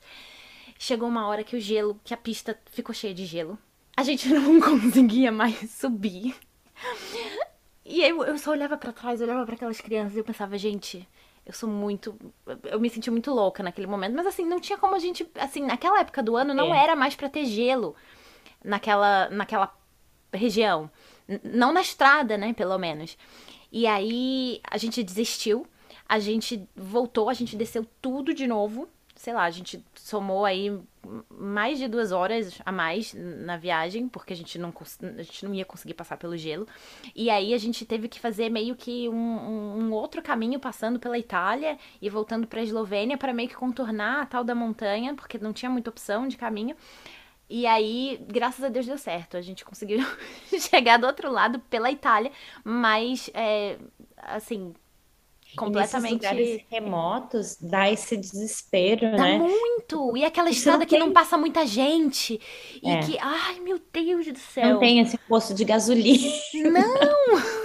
chegou 0.77 1.07
uma 1.07 1.27
hora 1.27 1.43
que 1.43 1.55
o 1.55 1.59
gelo, 1.59 1.99
que 2.03 2.13
a 2.13 2.17
pista 2.17 2.59
ficou 2.65 2.93
cheia 2.93 3.13
de 3.13 3.25
gelo. 3.25 3.57
A 3.95 4.03
gente 4.03 4.27
não 4.33 4.59
conseguia 4.59 5.31
mais 5.31 5.71
subir. 5.71 6.35
E 7.85 8.01
eu, 8.01 8.23
eu 8.23 8.37
só 8.37 8.51
olhava 8.51 8.77
para 8.77 8.91
trás, 8.91 9.21
olhava 9.21 9.45
para 9.45 9.55
aquelas 9.55 9.79
crianças 9.79 10.15
e 10.15 10.19
eu 10.19 10.23
pensava, 10.23 10.57
gente, 10.57 11.07
eu 11.45 11.53
sou 11.53 11.69
muito. 11.69 12.17
Eu 12.63 12.79
me 12.79 12.89
senti 12.89 13.11
muito 13.11 13.31
louca 13.31 13.61
naquele 13.61 13.87
momento. 13.87 14.15
Mas 14.15 14.25
assim, 14.25 14.45
não 14.45 14.59
tinha 14.59 14.77
como 14.77 14.95
a 14.95 14.99
gente. 14.99 15.29
Assim, 15.35 15.63
naquela 15.65 15.99
época 15.99 16.23
do 16.23 16.35
ano 16.35 16.53
não 16.53 16.73
é. 16.73 16.83
era 16.83 16.95
mais 16.95 17.15
pra 17.15 17.29
ter 17.29 17.45
gelo 17.45 17.95
naquela, 18.63 19.29
naquela 19.29 19.71
região. 20.33 20.89
N 21.27 21.39
não 21.43 21.71
na 21.71 21.81
estrada, 21.81 22.37
né? 22.37 22.53
Pelo 22.53 22.77
menos. 22.79 23.17
E 23.71 23.85
aí 23.85 24.61
a 24.69 24.77
gente 24.77 25.03
desistiu. 25.03 25.67
A 26.07 26.19
gente 26.19 26.67
voltou, 26.75 27.29
a 27.29 27.33
gente 27.33 27.55
desceu 27.55 27.85
tudo 28.01 28.33
de 28.33 28.45
novo 28.45 28.87
sei 29.15 29.33
lá, 29.33 29.43
a 29.43 29.51
gente 29.51 29.83
somou 29.95 30.45
aí 30.45 30.77
mais 31.29 31.77
de 31.77 31.87
duas 31.87 32.11
horas 32.11 32.59
a 32.65 32.71
mais 32.71 33.13
na 33.13 33.57
viagem, 33.57 34.07
porque 34.07 34.33
a 34.33 34.35
gente 34.35 34.57
não, 34.57 34.73
a 35.17 35.21
gente 35.21 35.45
não 35.45 35.53
ia 35.53 35.65
conseguir 35.65 35.93
passar 35.93 36.17
pelo 36.17 36.37
gelo. 36.37 36.67
E 37.15 37.29
aí 37.29 37.53
a 37.53 37.57
gente 37.57 37.85
teve 37.85 38.07
que 38.07 38.19
fazer 38.19 38.49
meio 38.49 38.75
que 38.75 39.07
um, 39.09 39.13
um 39.13 39.91
outro 39.91 40.21
caminho 40.21 40.59
passando 40.59 40.99
pela 40.99 41.17
Itália 41.17 41.77
e 42.01 42.09
voltando 42.09 42.47
para 42.47 42.59
a 42.59 42.63
Eslovênia 42.63 43.17
para 43.17 43.33
meio 43.33 43.49
que 43.49 43.55
contornar 43.55 44.21
a 44.21 44.25
tal 44.25 44.43
da 44.43 44.55
montanha, 44.55 45.13
porque 45.15 45.37
não 45.37 45.53
tinha 45.53 45.69
muita 45.69 45.89
opção 45.89 46.27
de 46.27 46.37
caminho. 46.37 46.75
E 47.49 47.67
aí, 47.67 48.25
graças 48.27 48.63
a 48.63 48.69
Deus 48.69 48.85
deu 48.85 48.97
certo. 48.97 49.37
A 49.37 49.41
gente 49.41 49.63
conseguiu 49.63 49.99
chegar 50.59 50.97
do 50.97 51.05
outro 51.05 51.31
lado 51.31 51.59
pela 51.59 51.91
Itália, 51.91 52.31
mas, 52.63 53.29
é, 53.33 53.77
assim, 54.17 54.73
completamente. 55.55 56.11
E 56.25 56.27
nesses 56.27 56.31
lugares 56.39 56.65
remotos 56.69 57.57
dá 57.61 57.91
esse 57.91 58.15
desespero, 58.17 59.11
dá 59.11 59.17
né? 59.23 59.37
muito! 59.39 60.15
E 60.17 60.23
aquela 60.25 60.49
Isso 60.49 60.59
estrada 60.59 60.79
não 60.79 60.85
que 60.85 60.91
tem- 60.91 60.99
não 60.99 61.11
passa 61.11 61.37
muita 61.37 61.65
gente. 61.65 62.39
E 62.83 62.89
É. 62.89 62.99
que, 62.99 63.17
ai 63.19 63.59
meu 63.59 63.79
Deus 63.93 64.25
do 64.27 64.37
céu. 64.39 64.69
Não 64.73 64.79
tem 64.79 64.99
esse 64.99 65.17
posto 65.17 65.53
de 65.53 65.63
gasolina. 65.63 66.21
Não! 66.71 66.85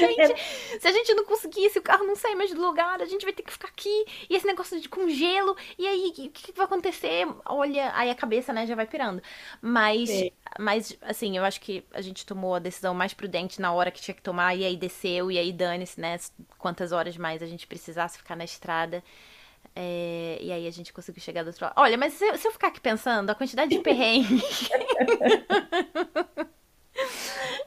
E 0.00 0.04
eu 0.04 0.10
falei, 0.10 0.26
gente, 0.26 0.40
se 0.80 0.88
a 0.88 0.92
gente 0.92 1.14
não 1.14 1.24
conseguir, 1.24 1.70
se 1.70 1.78
o 1.78 1.82
carro 1.82 2.04
não 2.04 2.16
sair 2.16 2.34
mais 2.34 2.52
do 2.52 2.60
lugar, 2.60 3.00
a 3.02 3.06
gente 3.06 3.24
vai 3.24 3.32
ter 3.32 3.42
que 3.42 3.52
ficar 3.52 3.68
aqui. 3.68 4.04
E 4.28 4.34
esse 4.36 4.46
negócio 4.46 4.80
de 4.80 4.88
com 4.88 5.08
gelo, 5.08 5.56
e 5.78 5.86
aí, 5.86 6.08
o 6.10 6.12
que, 6.12 6.28
que 6.30 6.52
vai 6.52 6.66
acontecer? 6.66 7.26
Olha, 7.44 7.92
aí 7.94 8.10
a 8.10 8.14
cabeça, 8.14 8.52
né, 8.52 8.66
já 8.66 8.74
vai 8.74 8.86
pirando. 8.86 9.22
Mas, 9.60 10.10
Sim. 10.10 10.30
mas, 10.58 10.96
assim, 11.02 11.36
eu 11.36 11.44
acho 11.44 11.60
que 11.60 11.84
a 11.92 12.00
gente 12.00 12.24
tomou 12.26 12.54
a 12.54 12.58
decisão 12.58 12.94
mais 12.94 13.14
prudente 13.14 13.60
na 13.60 13.72
hora 13.72 13.90
que 13.90 14.00
tinha 14.00 14.14
que 14.14 14.22
tomar, 14.22 14.54
e 14.56 14.64
aí 14.64 14.76
desceu, 14.76 15.30
e 15.30 15.38
aí 15.38 15.52
dane-se, 15.52 16.00
né, 16.00 16.18
quantas 16.58 16.92
horas 16.92 17.16
mais 17.16 17.42
a 17.42 17.46
gente 17.46 17.66
precisasse 17.66 18.18
ficar 18.18 18.36
na 18.36 18.44
estrada. 18.44 19.02
É, 19.74 20.38
e 20.40 20.50
aí 20.52 20.66
a 20.66 20.70
gente 20.70 20.92
conseguiu 20.92 21.22
chegar 21.22 21.42
do 21.44 21.48
outro 21.48 21.64
lado. 21.64 21.74
Olha, 21.76 21.96
mas 21.96 22.14
se, 22.14 22.24
eu- 22.26 22.36
se 22.36 22.48
eu 22.48 22.52
ficar 22.52 22.68
aqui 22.68 22.80
pensando, 22.80 23.30
a 23.30 23.34
quantidade 23.34 23.70
de 23.70 23.78
perrengue. 23.82 24.42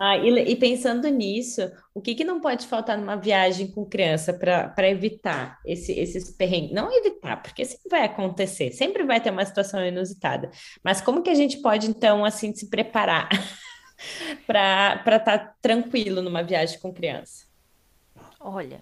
Ah, 0.03 0.17
e, 0.17 0.29
e 0.29 0.55
pensando 0.55 1.07
nisso, 1.09 1.61
o 1.93 2.01
que 2.01 2.15
que 2.15 2.23
não 2.23 2.41
pode 2.41 2.65
faltar 2.65 2.97
numa 2.97 3.15
viagem 3.15 3.69
com 3.69 3.85
criança 3.85 4.33
para 4.33 4.89
evitar 4.89 5.59
esse, 5.63 5.91
esses 5.91 6.35
perrengues? 6.35 6.71
Não 6.71 6.91
evitar, 6.91 7.39
porque 7.39 7.63
sempre 7.63 7.87
vai 7.87 8.05
acontecer, 8.05 8.71
sempre 8.71 9.03
vai 9.03 9.21
ter 9.21 9.29
uma 9.29 9.45
situação 9.45 9.85
inusitada. 9.85 10.49
Mas 10.83 11.01
como 11.01 11.21
que 11.21 11.29
a 11.29 11.35
gente 11.35 11.61
pode, 11.61 11.87
então, 11.87 12.25
assim, 12.25 12.51
se 12.51 12.67
preparar 12.67 13.29
para 14.47 14.97
para 15.03 15.17
estar 15.17 15.55
tranquilo 15.61 16.23
numa 16.23 16.41
viagem 16.41 16.79
com 16.79 16.91
criança? 16.91 17.45
Olha. 18.39 18.81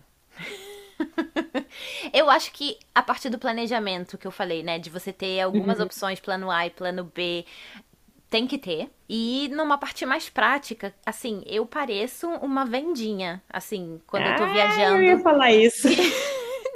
Eu 2.13 2.29
acho 2.29 2.49
que 2.53 2.77
a 2.95 3.03
partir 3.03 3.29
do 3.29 3.37
planejamento 3.37 4.17
que 4.17 4.27
eu 4.27 4.31
falei, 4.31 4.63
né, 4.63 4.79
de 4.79 4.89
você 4.89 5.13
ter 5.13 5.41
algumas 5.41 5.79
opções, 5.79 6.19
plano 6.19 6.51
A 6.51 6.65
e 6.67 6.69
plano 6.69 7.03
B, 7.03 7.45
tem 8.29 8.47
que 8.47 8.57
ter. 8.57 8.89
E 9.09 9.49
numa 9.53 9.77
parte 9.77 10.05
mais 10.05 10.29
prática, 10.29 10.93
assim, 11.05 11.43
eu 11.45 11.65
pareço 11.65 12.27
uma 12.29 12.65
vendinha, 12.65 13.43
assim, 13.49 14.01
quando 14.07 14.27
eu 14.27 14.35
tô 14.35 14.45
Ah, 14.45 14.81
eu 14.87 14.97
viajando. 14.97 15.01
ia 15.01 15.19
falar 15.21 15.51
isso. 15.51 15.87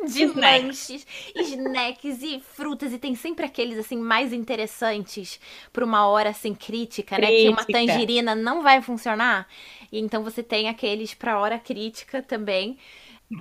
de 0.05 0.25
Snacks. 0.33 0.33
lanches, 0.35 1.05
snacks 1.39 2.21
e 2.21 2.39
frutas 2.39 2.91
e 2.91 2.99
tem 2.99 3.15
sempre 3.15 3.45
aqueles 3.45 3.77
assim 3.77 3.97
mais 3.97 4.33
interessantes 4.33 5.39
para 5.71 5.85
uma 5.85 6.07
hora 6.07 6.29
assim 6.29 6.53
crítica, 6.53 7.17
né? 7.17 7.31
Que 7.31 7.47
uma 7.47 7.63
Crítica. 7.65 7.65
tangerina 7.65 8.35
não 8.35 8.61
vai 8.61 8.81
funcionar. 8.81 9.47
E 9.91 9.99
então 9.99 10.23
você 10.23 10.43
tem 10.43 10.67
aqueles 10.67 11.13
para 11.13 11.39
hora 11.39 11.57
crítica 11.57 12.21
também. 12.21 12.77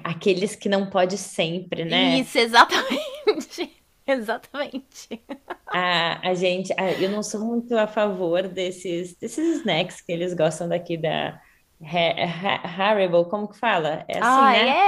Aqueles 0.05 0.55
que 0.57 0.69
não 0.69 0.89
pode 0.89 1.19
sempre, 1.19 1.85
né? 1.85 2.21
Isso, 2.21 2.39
exatamente. 2.39 3.12
Exatamente. 4.07 5.23
A, 5.71 6.29
a 6.31 6.35
gente, 6.35 6.73
a- 6.79 6.93
eu 7.01 7.11
não 7.11 7.23
sou 7.23 7.41
muito 7.47 7.77
a 7.79 7.87
favor 7.87 8.47
desses, 8.49 9.17
desses 9.17 9.59
snacks 9.61 10.01
que 10.03 10.13
eles 10.13 10.35
gostam 10.35 10.69
daqui 10.69 10.97
da 10.99 11.41
Ha- 11.83 12.25
Ha- 12.25 12.91
Haribo, 12.93 13.25
como 13.29 13.49
que 13.49 13.59
fala? 13.59 14.05
É 14.09 14.19
assim, 14.19 14.47
ah, 14.47 14.51
né? 14.51 14.79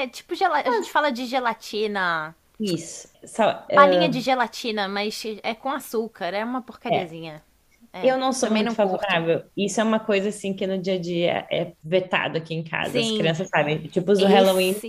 é, 0.00 0.02
é 0.04 0.08
tipo 0.08 0.34
gela... 0.34 0.58
a 0.60 0.70
gente 0.70 0.90
fala 0.90 1.10
de 1.10 1.26
gelatina, 1.26 2.34
Isso. 2.58 3.08
Só, 3.24 3.66
balinha 3.72 4.08
ah, 4.08 4.08
de 4.08 4.20
gelatina, 4.20 4.88
mas 4.88 5.22
é 5.42 5.54
com 5.54 5.70
açúcar, 5.70 6.34
é 6.34 6.44
uma 6.44 6.62
porcariazinha. 6.62 7.44
É, 7.92 8.10
eu 8.12 8.18
não 8.18 8.32
sou 8.32 8.50
muito 8.50 8.64
não 8.64 8.76
curto. 8.76 9.06
favorável. 9.08 9.44
Isso 9.56 9.80
é 9.80 9.84
uma 9.84 10.00
coisa 10.00 10.28
assim 10.28 10.54
que 10.54 10.66
no 10.66 10.78
dia 10.80 10.94
a 10.94 10.98
dia 11.00 11.46
é 11.50 11.74
vetado 11.82 12.38
aqui 12.38 12.54
em 12.54 12.62
casa. 12.64 13.00
As 13.00 13.08
Sim. 13.08 13.16
crianças 13.16 13.48
sabem. 13.48 13.88
Tipo, 13.88 14.12
os 14.12 14.20
do 14.20 14.26
Halloween 14.26 14.84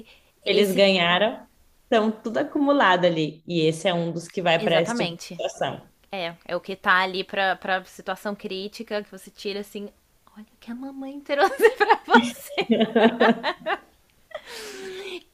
eles 0.45 0.71
esse- 0.71 0.73
ganharam, 0.73 1.46
estão 1.87 2.11
tudo 2.11 2.37
acumulado 2.37 3.05
ali. 3.05 3.41
E 3.47 3.61
esse 3.61 3.87
é 3.87 3.93
um 3.93 4.11
dos 4.11 4.27
que 4.27 4.41
vai 4.41 4.59
para 4.59 4.81
esse 4.81 4.93
tipo 4.93 5.21
situação. 5.21 5.81
É, 6.11 6.33
é 6.45 6.55
o 6.55 6.59
que 6.59 6.75
tá 6.75 6.99
ali 6.99 7.23
pra, 7.23 7.55
pra 7.55 7.83
situação 7.85 8.35
crítica, 8.35 9.03
que 9.03 9.11
você 9.11 9.31
tira 9.31 9.61
assim, 9.61 9.89
olha 10.35 10.45
o 10.45 10.57
que 10.59 10.71
a 10.71 10.75
mamãe 10.75 11.19
trouxe 11.19 11.69
pra 11.75 11.99
você. 12.05 12.67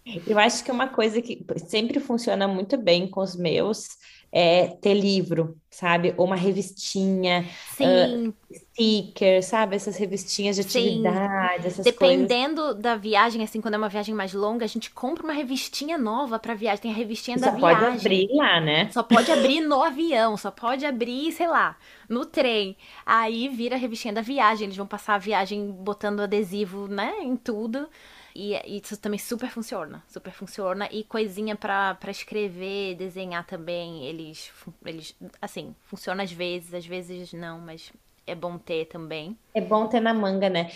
Eu 0.28 0.38
acho 0.38 0.64
que 0.64 0.72
uma 0.72 0.88
coisa 0.88 1.22
que 1.22 1.46
sempre 1.68 2.00
funciona 2.00 2.48
muito 2.48 2.78
bem 2.78 3.08
com 3.08 3.22
os 3.22 3.36
meus 3.36 3.98
é 4.34 4.68
ter 4.78 4.94
livro, 4.96 5.58
sabe? 5.72 6.14
Ou 6.18 6.26
uma 6.28 6.36
revistinha, 6.36 7.46
Sim, 7.66 8.36
sticker, 8.54 9.44
sabe? 9.44 9.76
Essas 9.76 9.98
revistinhas 9.98 10.56
de 10.56 10.62
Sim. 10.62 11.22
atividade, 11.44 11.68
essas 11.68 11.92
coisas. 11.92 12.32
dependendo 12.34 12.76
da 12.76 12.96
viagem, 12.96 13.44
assim, 13.44 13.62
quando 13.62 13.76
é 13.76 13.78
uma 13.78 13.90
viagem 13.90 14.16
mais 14.16 14.34
longa, 14.34 14.66
a 14.66 14.68
gente 14.68 14.92
compra 14.92 15.24
uma 15.24 15.34
revistinha 15.34 15.98
nova 15.98 16.40
pra 16.40 16.54
viagem. 16.56 16.84
Tem 16.84 16.92
a 16.92 16.96
revistinha 16.96 17.38
da 17.40 17.50
Só 17.50 17.52
pode 17.52 17.86
viagem. 17.92 18.26
abrir 18.26 18.28
lá, 18.36 18.60
né? 18.60 18.92
Só 18.92 19.04
pode 19.04 19.32
abrir 19.32 19.62
no 19.62 19.84
avião, 19.84 20.38
só 20.38 20.52
pode 20.52 20.86
abrir, 20.86 21.32
sei 21.34 21.48
lá, 21.48 21.78
no 22.10 22.26
trem. 22.26 22.78
Aí 23.06 23.50
vira 23.50 23.76
a 23.76 23.80
revistinha 23.80 24.14
da 24.14 24.22
viagem. 24.22 24.66
Eles 24.66 24.78
vão 24.78 24.88
passar 24.88 25.16
a 25.16 25.20
viagem 25.20 25.72
botando 25.72 26.22
adesivo, 26.22 26.88
né, 26.88 27.16
em 27.22 27.38
tudo. 27.38 27.90
E, 28.36 28.54
e 28.66 28.82
isso 28.84 28.98
também 28.98 29.20
super 29.20 29.50
funciona, 29.50 30.04
super 30.08 30.32
funciona. 30.32 30.88
E 30.92 31.04
coisinha 31.04 31.56
pra 31.56 31.98
escrever, 32.08 32.96
desenhar 32.96 33.46
também, 33.46 34.06
eles, 34.06 34.52
eles, 34.86 35.16
assim, 35.42 35.76
funciona 35.84 36.24
às 36.24 36.32
vezes, 36.32 36.74
às 36.74 36.86
vezes 36.86 37.32
não, 37.34 37.60
mas 37.60 37.92
é 38.26 38.34
bom 38.34 38.58
ter 38.58 38.86
também. 38.86 39.38
É 39.54 39.62
bom 39.62 39.88
ter 39.88 40.00
na 40.00 40.14
manga, 40.14 40.50
né? 40.50 40.72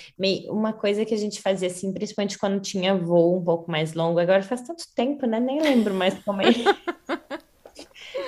Uma 0.50 0.74
coisa 0.74 1.06
que 1.06 1.14
a 1.14 1.18
gente 1.18 1.42
fazia 1.42 1.68
assim, 1.68 1.94
principalmente 1.94 2.38
quando 2.38 2.60
tinha 2.62 2.96
voo 2.96 3.38
um 3.38 3.44
pouco 3.44 3.72
mais 3.72 3.94
longo, 3.94 4.20
agora 4.20 4.44
faz 4.44 4.62
tanto 4.62 4.84
tempo, 4.94 5.26
né? 5.26 5.40
Nem 5.40 5.62
lembro 5.62 5.94
mais 5.94 6.14
como 6.24 6.42
é. 6.42 6.46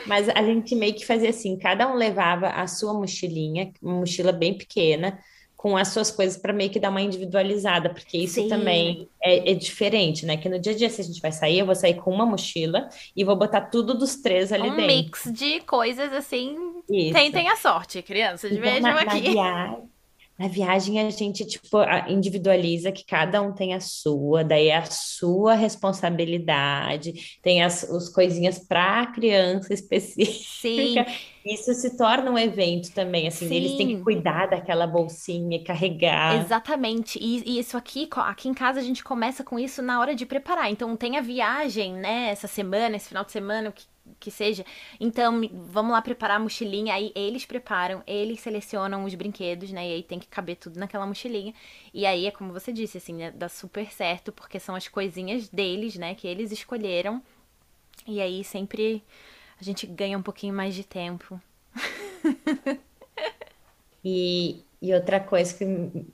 Mas 0.05 0.29
a 0.29 0.41
gente 0.43 0.75
meio 0.75 0.93
que 0.93 1.05
fazia 1.05 1.29
assim, 1.29 1.57
cada 1.57 1.87
um 1.91 1.95
levava 1.95 2.47
a 2.47 2.65
sua 2.67 2.93
mochilinha, 2.93 3.71
uma 3.81 3.99
mochila 3.99 4.31
bem 4.31 4.57
pequena, 4.57 5.19
com 5.59 5.75
as 5.75 5.89
suas 5.89 6.09
coisas 6.09 6.37
para 6.41 6.53
meio 6.53 6.69
que 6.69 6.79
dar 6.79 6.89
uma 6.89 7.01
individualizada, 7.01 7.89
porque 7.89 8.17
isso 8.17 8.35
Sim. 8.35 8.47
também 8.47 9.09
é, 9.21 9.51
é 9.51 9.53
diferente, 9.53 10.25
né? 10.25 10.37
Que 10.37 10.47
no 10.47 10.57
dia 10.57 10.71
a 10.71 10.75
dia, 10.75 10.89
se 10.89 11.01
a 11.01 11.03
gente 11.03 11.19
vai 11.21 11.33
sair, 11.33 11.59
eu 11.59 11.65
vou 11.65 11.75
sair 11.75 11.95
com 11.95 12.09
uma 12.13 12.25
mochila 12.25 12.87
e 13.13 13.25
vou 13.25 13.35
botar 13.35 13.63
tudo 13.63 13.93
dos 13.93 14.15
três 14.21 14.53
ali 14.53 14.69
um 14.69 14.77
dentro. 14.77 14.85
mix 14.87 15.29
de 15.33 15.59
coisas 15.61 16.13
assim. 16.13 16.55
Isso. 16.89 17.13
Tentem 17.13 17.49
a 17.49 17.57
sorte, 17.57 18.01
crianças, 18.01 18.57
Então, 18.57 18.63
vejam 18.63 18.93
na, 18.93 19.03
na 19.03 19.15
aqui. 19.15 19.19
viagem, 19.19 19.89
na 20.39 20.47
viagem 20.47 20.99
a 20.99 21.09
gente 21.09 21.45
tipo 21.45 21.77
a- 21.77 22.09
individualiza 22.09 22.91
que 22.91 23.05
cada 23.05 23.41
um 23.41 23.53
tem 23.53 23.73
a 23.73 23.79
sua, 23.81 24.43
daí 24.43 24.67
é 24.69 24.77
a 24.77 24.85
sua 24.85 25.53
responsabilidade, 25.55 27.37
tem 27.41 27.61
as 27.63 27.83
os 27.83 28.09
coisinhas 28.09 28.59
para 28.59 29.07
criança 29.07 29.73
específica. 29.73 30.45
Sim, 30.61 31.05
Isso 31.45 31.73
se 31.73 31.97
torna 31.97 32.31
um 32.31 32.37
evento 32.37 32.91
também, 32.93 33.27
assim, 33.27 33.53
eles 33.53 33.75
têm 33.75 33.87
que 33.89 33.97
Sim. 33.97 34.03
cuidar 34.03 34.47
daquela 34.47 34.87
bolsinha, 34.87 35.63
carregar. 35.63 36.35
Exatamente. 36.35 37.17
E, 37.19 37.43
e 37.45 37.59
isso 37.59 37.75
aqui, 37.77 38.07
aqui 38.15 38.47
em 38.49 38.53
casa 38.53 38.79
a 38.79 38.83
gente 38.83 39.03
começa 39.03 39.43
com 39.43 39.57
isso 39.57 39.81
na 39.81 39.99
hora 39.99 40.13
de 40.15 40.25
preparar. 40.25 40.69
Então 40.71 40.95
tem 40.95 41.17
a 41.17 41.21
viagem, 41.21 41.93
né? 41.93 42.29
Essa 42.29 42.47
semana, 42.47 42.95
esse 42.95 43.07
final 43.09 43.23
de 43.25 43.31
semana, 43.31 43.69
o 43.69 43.73
que, 43.73 43.85
que 44.19 44.31
seja. 44.31 44.65
Então 44.99 45.41
vamos 45.71 45.91
lá 45.91 46.01
preparar 46.01 46.37
a 46.37 46.39
mochilinha. 46.39 46.93
Aí 46.93 47.11
eles 47.15 47.45
preparam, 47.45 48.03
eles 48.07 48.39
selecionam 48.39 49.03
os 49.05 49.15
brinquedos, 49.15 49.71
né? 49.71 49.89
E 49.89 49.93
aí 49.95 50.03
tem 50.03 50.19
que 50.19 50.27
caber 50.27 50.57
tudo 50.57 50.79
naquela 50.79 51.05
mochilinha. 51.05 51.53
E 51.93 52.05
aí 52.05 52.25
é 52.27 52.31
como 52.31 52.53
você 52.53 52.71
disse, 52.71 52.97
assim, 52.97 53.13
né, 53.13 53.31
dá 53.31 53.49
super 53.49 53.91
certo, 53.91 54.31
porque 54.31 54.59
são 54.59 54.75
as 54.75 54.87
coisinhas 54.87 55.49
deles, 55.49 55.95
né? 55.95 56.15
Que 56.15 56.27
eles 56.27 56.51
escolheram. 56.51 57.21
E 58.07 58.21
aí 58.21 58.43
sempre 58.43 59.03
a 59.59 59.63
gente 59.63 59.85
ganha 59.87 60.17
um 60.17 60.23
pouquinho 60.23 60.53
mais 60.53 60.75
de 60.75 60.83
tempo. 60.83 61.41
E, 64.03 64.63
e 64.81 64.93
outra 64.93 65.19
coisa 65.19 65.53
que 65.53 65.65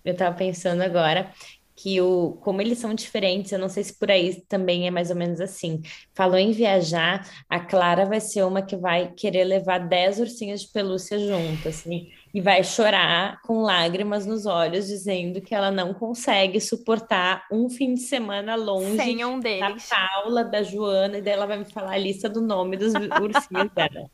eu 0.04 0.16
tava 0.16 0.36
pensando 0.36 0.82
agora, 0.82 1.32
que 1.76 2.00
o, 2.00 2.38
como 2.42 2.62
eles 2.62 2.78
são 2.78 2.94
diferentes, 2.94 3.52
eu 3.52 3.60
não 3.60 3.68
sei 3.68 3.84
se 3.84 3.98
por 3.98 4.10
aí 4.10 4.42
também 4.48 4.88
é 4.88 4.92
mais 4.92 5.10
ou 5.10 5.16
menos 5.16 5.42
assim. 5.42 5.82
Falou 6.14 6.38
em 6.38 6.52
viajar, 6.52 7.30
a 7.50 7.60
Clara 7.60 8.06
vai 8.06 8.22
ser 8.22 8.44
uma 8.44 8.62
que 8.62 8.78
vai 8.78 9.12
querer 9.12 9.44
levar 9.44 9.80
10 9.80 10.20
ursinhos 10.20 10.62
de 10.62 10.72
pelúcia 10.72 11.20
junto, 11.20 11.68
assim, 11.68 12.10
e 12.34 12.40
vai 12.40 12.64
chorar 12.64 13.42
com 13.42 13.62
lágrimas 13.62 14.26
nos 14.26 14.46
olhos, 14.46 14.88
dizendo 14.88 15.42
que 15.42 15.54
ela 15.54 15.70
não 15.70 15.94
consegue 15.94 16.62
suportar 16.62 17.46
um 17.52 17.70
fim 17.70 17.94
de 17.94 18.02
semana 18.02 18.56
longe 18.56 18.96
Sem 18.96 19.26
um 19.26 19.40
da 19.40 19.50
deles. 19.50 19.90
Paula, 19.90 20.46
da 20.46 20.64
Joana, 20.64 21.18
e 21.18 21.22
daí 21.22 21.34
ela 21.34 21.46
vai 21.46 21.58
me 21.58 21.66
falar 21.66 21.94
a 21.94 21.98
lista 21.98 22.30
do 22.30 22.42
nome 22.42 22.78
dos 22.78 22.94
ursinhos 22.94 23.72
dela. 23.74 24.10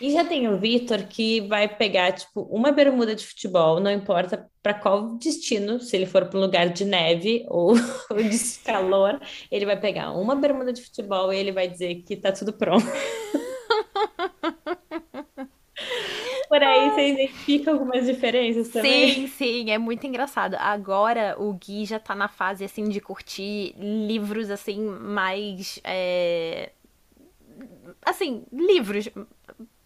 E 0.00 0.10
já 0.12 0.24
tem 0.24 0.48
o 0.48 0.58
Vitor 0.58 1.06
que 1.06 1.42
vai 1.42 1.68
pegar, 1.68 2.12
tipo, 2.12 2.42
uma 2.42 2.72
bermuda 2.72 3.14
de 3.14 3.26
futebol, 3.26 3.78
não 3.78 3.90
importa 3.90 4.48
para 4.62 4.72
qual 4.72 5.16
destino, 5.18 5.78
se 5.78 5.94
ele 5.94 6.06
for 6.06 6.26
para 6.26 6.38
um 6.38 6.42
lugar 6.42 6.70
de 6.70 6.84
neve 6.84 7.44
ou, 7.48 7.74
ou 8.10 8.16
de 8.22 8.38
calor, 8.64 9.20
ele 9.50 9.66
vai 9.66 9.78
pegar 9.78 10.12
uma 10.12 10.34
bermuda 10.34 10.72
de 10.72 10.82
futebol 10.82 11.32
e 11.32 11.38
ele 11.38 11.52
vai 11.52 11.68
dizer 11.68 11.96
que 12.02 12.16
tá 12.16 12.32
tudo 12.32 12.52
pronto. 12.52 12.84
Por 16.48 16.62
aí 16.64 16.90
você 16.90 17.08
identifica 17.10 17.70
algumas 17.70 18.06
diferenças 18.06 18.68
também? 18.70 19.14
Sim, 19.14 19.26
sim, 19.28 19.70
é 19.70 19.78
muito 19.78 20.04
engraçado. 20.06 20.56
Agora 20.58 21.36
o 21.38 21.52
Gui 21.52 21.84
já 21.84 22.00
tá 22.00 22.12
na 22.14 22.26
fase, 22.26 22.64
assim, 22.64 22.88
de 22.88 23.00
curtir 23.00 23.74
livros, 23.78 24.50
assim, 24.50 24.80
mais... 24.80 25.78
É... 25.84 26.72
Assim, 28.04 28.44
livros 28.52 29.08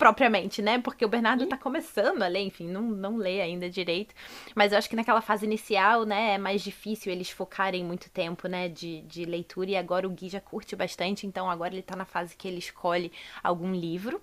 propriamente, 0.05 0.61
né? 0.61 0.79
Porque 0.79 1.03
o 1.03 1.09
Bernardo 1.09 1.47
tá 1.47 1.57
começando 1.57 2.23
a 2.23 2.29
ler, 2.29 2.43
enfim, 2.43 2.69
não, 2.69 2.83
não 2.83 3.17
lê 3.17 3.41
ainda 3.41 3.71
direito. 3.71 4.15
Mas 4.55 4.71
eu 4.71 4.77
acho 4.77 4.87
que 4.87 4.95
naquela 4.95 5.23
fase 5.23 5.47
inicial, 5.47 6.05
né, 6.05 6.35
é 6.35 6.39
mais 6.39 6.61
difícil 6.61 7.11
eles 7.11 7.31
focarem 7.31 7.83
muito 7.83 8.11
tempo, 8.11 8.47
né, 8.47 8.69
de, 8.69 9.01
de 9.01 9.25
leitura. 9.25 9.71
E 9.71 9.77
agora 9.77 10.07
o 10.07 10.11
Gui 10.11 10.29
já 10.29 10.43
curte 10.43 10.77
bastante, 10.77 11.27
então 11.27 11.49
agora 11.49 11.73
ele 11.73 11.81
tá 11.81 11.97
na 11.97 12.05
fase 12.05 12.37
que 12.37 12.47
ele 12.47 12.59
escolhe 12.59 13.11
algum 13.43 13.75
livro. 13.75 14.21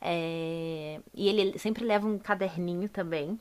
É... 0.00 0.98
E 1.12 1.28
ele 1.28 1.58
sempre 1.58 1.84
leva 1.84 2.06
um 2.08 2.18
caderninho 2.18 2.88
também. 2.88 3.38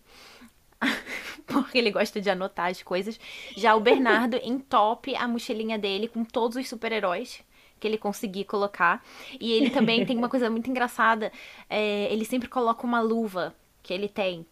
porque 1.48 1.78
ele 1.78 1.92
gosta 1.92 2.20
de 2.20 2.30
anotar 2.30 2.70
as 2.70 2.84
coisas. 2.84 3.18
Já 3.56 3.74
o 3.74 3.80
Bernardo 3.80 4.38
entope 4.44 5.16
a 5.16 5.26
mochilinha 5.30 5.80
dele 5.80 6.10
com 6.10 6.26
todos 6.26 6.58
os 6.58 6.68
super-heróis 6.68 7.42
que 7.80 7.88
ele 7.88 7.98
conseguir 7.98 8.46
colocar. 8.46 9.04
E 9.40 9.52
ele 9.52 9.70
também 9.70 10.06
tem 10.06 10.18
uma 10.18 10.30
coisa 10.30 10.50
muito 10.50 10.70
engraçada. 10.70 11.32
É, 11.70 12.12
ele 12.12 12.26
sempre 12.26 12.48
coloca 12.48 12.86
uma 12.86 13.02
luva 13.02 13.56
que 13.82 13.94
ele 13.94 14.10
tem. 14.10 14.46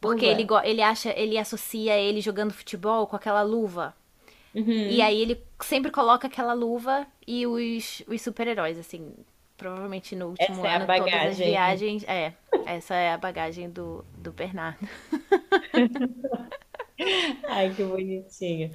Porque 0.00 0.24
ele, 0.24 0.44
ele 0.64 0.82
acha, 0.82 1.16
ele 1.16 1.38
associa 1.38 1.96
ele 1.96 2.20
jogando 2.20 2.52
futebol 2.52 3.06
com 3.06 3.14
aquela 3.14 3.42
luva. 3.42 3.94
Uhum. 4.52 4.68
E 4.68 5.00
aí 5.00 5.20
ele 5.22 5.40
sempre 5.60 5.90
coloca 5.90 6.26
aquela 6.26 6.52
luva 6.52 7.06
e 7.26 7.46
os, 7.46 8.02
os 8.08 8.20
super-heróis, 8.20 8.78
assim. 8.78 9.12
Provavelmente 9.56 10.16
no 10.16 10.30
último 10.30 10.66
essa 10.66 10.76
ano, 10.76 10.90
é 10.90 10.98
todas 10.98 11.14
as 11.14 11.38
viagens. 11.38 12.04
É, 12.08 12.32
essa 12.66 12.94
é 12.96 13.12
a 13.12 13.16
bagagem 13.16 13.70
do, 13.70 14.04
do 14.18 14.32
Bernardo. 14.32 14.88
Ai, 17.48 17.72
que 17.74 17.84
bonitinho. 17.84 18.70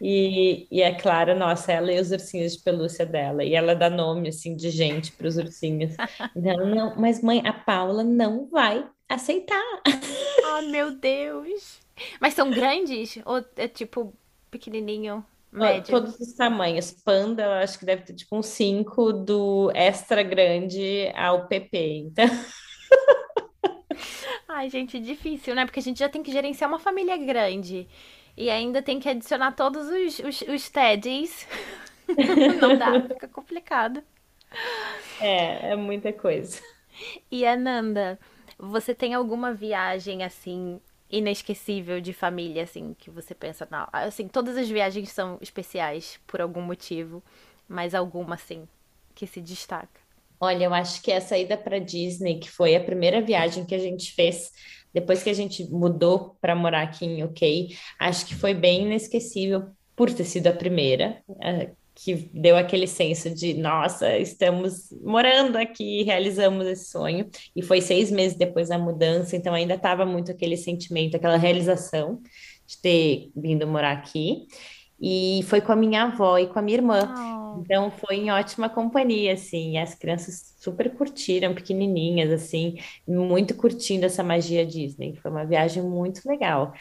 E, 0.00 0.66
e 0.70 0.82
a 0.82 0.94
Clara, 0.94 1.34
nossa, 1.34 1.72
ela 1.72 1.92
e 1.92 2.00
os 2.00 2.10
ursinhos 2.10 2.56
de 2.56 2.62
pelúcia 2.62 3.04
dela. 3.04 3.44
E 3.44 3.54
ela 3.54 3.74
dá 3.74 3.90
nome, 3.90 4.28
assim, 4.28 4.56
de 4.56 4.70
gente 4.70 5.12
para 5.12 5.26
os 5.26 5.36
ursinhos. 5.36 5.94
Então, 6.34 6.66
não, 6.66 6.94
mas 6.96 7.22
mãe, 7.22 7.42
a 7.44 7.52
Paula 7.52 8.02
não 8.02 8.46
vai 8.48 8.86
aceitar. 9.08 9.62
Oh, 10.46 10.62
meu 10.62 10.94
Deus. 10.94 11.80
Mas 12.20 12.34
são 12.34 12.50
grandes? 12.50 13.18
Ou 13.24 13.44
é 13.56 13.68
tipo 13.68 14.12
pequenininho? 14.50 15.24
Médio. 15.50 15.90
Todos 15.90 16.18
os 16.18 16.32
tamanhos. 16.34 16.90
Panda, 16.90 17.44
eu 17.44 17.52
acho 17.52 17.78
que 17.78 17.84
deve 17.84 18.02
ter 18.02 18.14
tipo 18.14 18.36
um 18.36 18.42
5 18.42 19.12
do 19.12 19.70
extra 19.74 20.22
grande 20.22 21.12
ao 21.14 21.46
PP. 21.46 21.78
Então. 22.06 22.26
Ai, 24.56 24.70
gente, 24.70 25.00
difícil, 25.00 25.52
né? 25.52 25.64
Porque 25.64 25.80
a 25.80 25.82
gente 25.82 25.98
já 25.98 26.08
tem 26.08 26.22
que 26.22 26.30
gerenciar 26.30 26.70
uma 26.70 26.78
família 26.78 27.16
grande. 27.16 27.88
E 28.36 28.48
ainda 28.48 28.80
tem 28.80 29.00
que 29.00 29.08
adicionar 29.08 29.50
todos 29.50 29.88
os, 29.88 30.18
os, 30.20 30.42
os 30.42 30.70
TEDs. 30.70 31.48
Não 32.62 32.78
dá, 32.78 33.02
fica 33.02 33.26
complicado. 33.26 34.00
É, 35.20 35.72
é 35.72 35.76
muita 35.76 36.12
coisa. 36.12 36.62
E 37.28 37.44
Ananda, 37.44 38.16
você 38.56 38.94
tem 38.94 39.12
alguma 39.12 39.52
viagem 39.52 40.22
assim 40.22 40.80
inesquecível 41.10 42.00
de 42.00 42.12
família 42.12 42.62
assim 42.62 42.94
que 42.96 43.10
você 43.10 43.34
pensa, 43.34 43.66
não, 43.68 43.88
assim, 43.92 44.28
todas 44.28 44.56
as 44.56 44.68
viagens 44.68 45.10
são 45.10 45.36
especiais 45.40 46.20
por 46.28 46.40
algum 46.40 46.62
motivo, 46.62 47.20
mas 47.68 47.92
alguma 47.92 48.36
assim 48.36 48.68
que 49.16 49.26
se 49.26 49.40
destaca? 49.40 50.03
Olha, 50.44 50.64
eu 50.64 50.74
acho 50.74 51.02
que 51.02 51.10
a 51.10 51.20
saída 51.20 51.56
para 51.56 51.78
Disney, 51.78 52.38
que 52.38 52.50
foi 52.50 52.76
a 52.76 52.84
primeira 52.84 53.20
viagem 53.20 53.64
que 53.64 53.74
a 53.74 53.78
gente 53.78 54.12
fez 54.12 54.50
depois 54.92 55.24
que 55.24 55.30
a 55.30 55.34
gente 55.34 55.68
mudou 55.70 56.36
para 56.40 56.54
morar 56.54 56.82
aqui 56.82 57.04
em 57.04 57.24
UK, 57.24 57.76
acho 57.98 58.26
que 58.26 58.34
foi 58.34 58.54
bem 58.54 58.82
inesquecível 58.82 59.64
por 59.96 60.12
ter 60.12 60.24
sido 60.24 60.46
a 60.46 60.52
primeira, 60.52 61.20
é, 61.42 61.70
que 61.94 62.14
deu 62.32 62.56
aquele 62.56 62.86
senso 62.86 63.28
de, 63.30 63.54
nossa, 63.54 64.16
estamos 64.18 64.90
morando 65.02 65.56
aqui, 65.56 66.02
realizamos 66.02 66.66
esse 66.66 66.90
sonho. 66.90 67.28
E 67.54 67.62
foi 67.62 67.80
seis 67.80 68.10
meses 68.10 68.36
depois 68.36 68.68
da 68.68 68.78
mudança, 68.78 69.36
então 69.36 69.52
ainda 69.52 69.74
estava 69.74 70.06
muito 70.06 70.30
aquele 70.30 70.56
sentimento, 70.56 71.16
aquela 71.16 71.36
realização 71.36 72.20
de 72.66 72.78
ter 72.78 73.30
vindo 73.34 73.66
morar 73.66 73.92
aqui. 73.92 74.46
E 75.00 75.40
foi 75.44 75.60
com 75.60 75.72
a 75.72 75.76
minha 75.76 76.04
avó 76.04 76.38
e 76.38 76.46
com 76.46 76.58
a 76.58 76.62
minha 76.62 76.78
irmã. 76.78 77.14
Oh. 77.16 77.43
Então 77.60 77.90
foi 77.90 78.16
em 78.16 78.30
ótima 78.30 78.68
companhia, 78.68 79.34
assim. 79.34 79.78
As 79.78 79.94
crianças 79.94 80.54
super 80.58 80.90
curtiram, 80.94 81.54
pequenininhas, 81.54 82.30
assim, 82.30 82.76
muito 83.06 83.54
curtindo 83.54 84.06
essa 84.06 84.22
magia 84.22 84.64
Disney. 84.64 85.16
Foi 85.16 85.30
uma 85.30 85.44
viagem 85.44 85.82
muito 85.82 86.20
legal. 86.26 86.72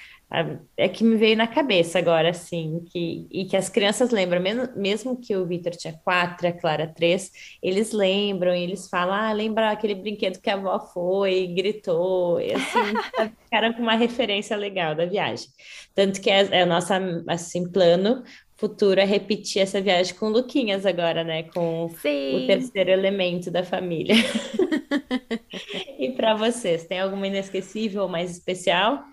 É 0.75 0.89
que 0.89 1.03
me 1.03 1.15
veio 1.15 1.37
na 1.37 1.45
cabeça 1.45 1.99
agora, 1.99 2.31
assim, 2.31 2.83
que, 2.91 3.27
e 3.29 3.45
que 3.45 3.55
as 3.55 3.69
crianças 3.69 4.09
lembram, 4.09 4.41
mesmo, 4.41 4.67
mesmo 4.75 5.15
que 5.15 5.35
o 5.35 5.45
Victor 5.45 5.73
tinha 5.75 5.93
quatro, 6.03 6.47
a 6.47 6.51
Clara 6.51 6.87
três, 6.87 7.31
eles 7.61 7.91
lembram, 7.91 8.55
e 8.55 8.63
eles 8.63 8.89
falam, 8.89 9.13
ah, 9.13 9.31
lembra 9.31 9.69
aquele 9.69 9.93
brinquedo 9.93 10.41
que 10.41 10.49
a 10.49 10.55
avó 10.55 10.79
foi, 10.79 11.47
gritou, 11.55 12.41
e 12.41 12.51
assim, 12.51 12.63
ficaram 13.43 13.73
com 13.73 13.83
uma 13.83 13.95
referência 13.95 14.57
legal 14.57 14.95
da 14.95 15.05
viagem. 15.05 15.47
Tanto 15.93 16.19
que 16.19 16.31
é, 16.31 16.61
é 16.61 16.63
o 16.63 16.67
nosso, 16.67 16.91
assim, 17.27 17.69
plano 17.71 18.23
futuro 18.55 18.99
é 18.99 19.05
repetir 19.05 19.61
essa 19.61 19.81
viagem 19.81 20.15
com 20.15 20.27
o 20.27 20.29
Luquinhas 20.29 20.85
agora, 20.85 21.23
né? 21.23 21.43
Com 21.43 21.89
Sim. 22.01 22.43
o 22.43 22.47
terceiro 22.47 22.89
elemento 22.89 23.49
da 23.51 23.63
família. 23.63 24.15
e 25.99 26.11
para 26.11 26.35
vocês, 26.35 26.85
tem 26.85 26.99
alguma 26.99 27.27
inesquecível 27.27 28.03
ou 28.03 28.09
mais 28.09 28.31
especial? 28.31 29.03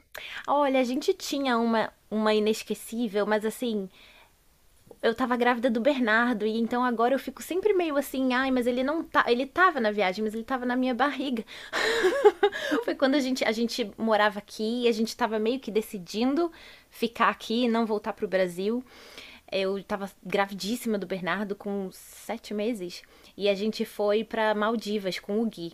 Olha, 0.46 0.81
a 0.81 0.85
gente 0.85 1.14
tinha 1.14 1.57
uma, 1.59 1.92
uma 2.11 2.35
inesquecível, 2.35 3.26
mas 3.26 3.44
assim, 3.44 3.88
eu 5.03 5.14
tava 5.14 5.37
grávida 5.37 5.70
do 5.70 5.81
Bernardo 5.81 6.44
e 6.44 6.59
então 6.59 6.85
agora 6.85 7.14
eu 7.14 7.18
fico 7.18 7.42
sempre 7.42 7.72
meio 7.72 7.96
assim, 7.96 8.35
ai, 8.35 8.50
mas 8.50 8.66
ele 8.66 8.83
não 8.83 9.03
tá, 9.03 9.24
ele 9.29 9.46
tava 9.46 9.81
na 9.81 9.90
viagem, 9.90 10.22
mas 10.22 10.35
ele 10.35 10.44
tava 10.44 10.66
na 10.66 10.76
minha 10.76 10.94
barriga. 10.94 11.44
Foi 12.85 12.94
quando 12.94 13.14
a 13.14 13.20
gente 13.20 13.44
a 13.44 13.53
gente 13.53 13.90
morava 13.96 14.38
aqui 14.38 14.83
e 14.83 14.88
a 14.88 14.92
gente 14.92 15.16
tava 15.16 15.38
meio 15.38 15.59
que 15.59 15.70
decidindo 15.70 16.53
ficar 16.90 17.29
aqui 17.31 17.64
e 17.64 17.68
não 17.68 17.87
voltar 17.87 18.12
pro 18.12 18.29
Brasil. 18.29 18.85
Eu 19.50 19.82
tava 19.82 20.10
gravidíssima 20.24 20.98
do 20.98 21.06
Bernardo 21.06 21.54
com 21.54 21.90
sete 21.92 22.54
meses 22.54 23.02
e 23.36 23.48
a 23.48 23.54
gente 23.54 23.84
foi 23.84 24.22
para 24.22 24.54
Maldivas 24.54 25.18
com 25.18 25.40
o 25.40 25.46
Gui. 25.46 25.72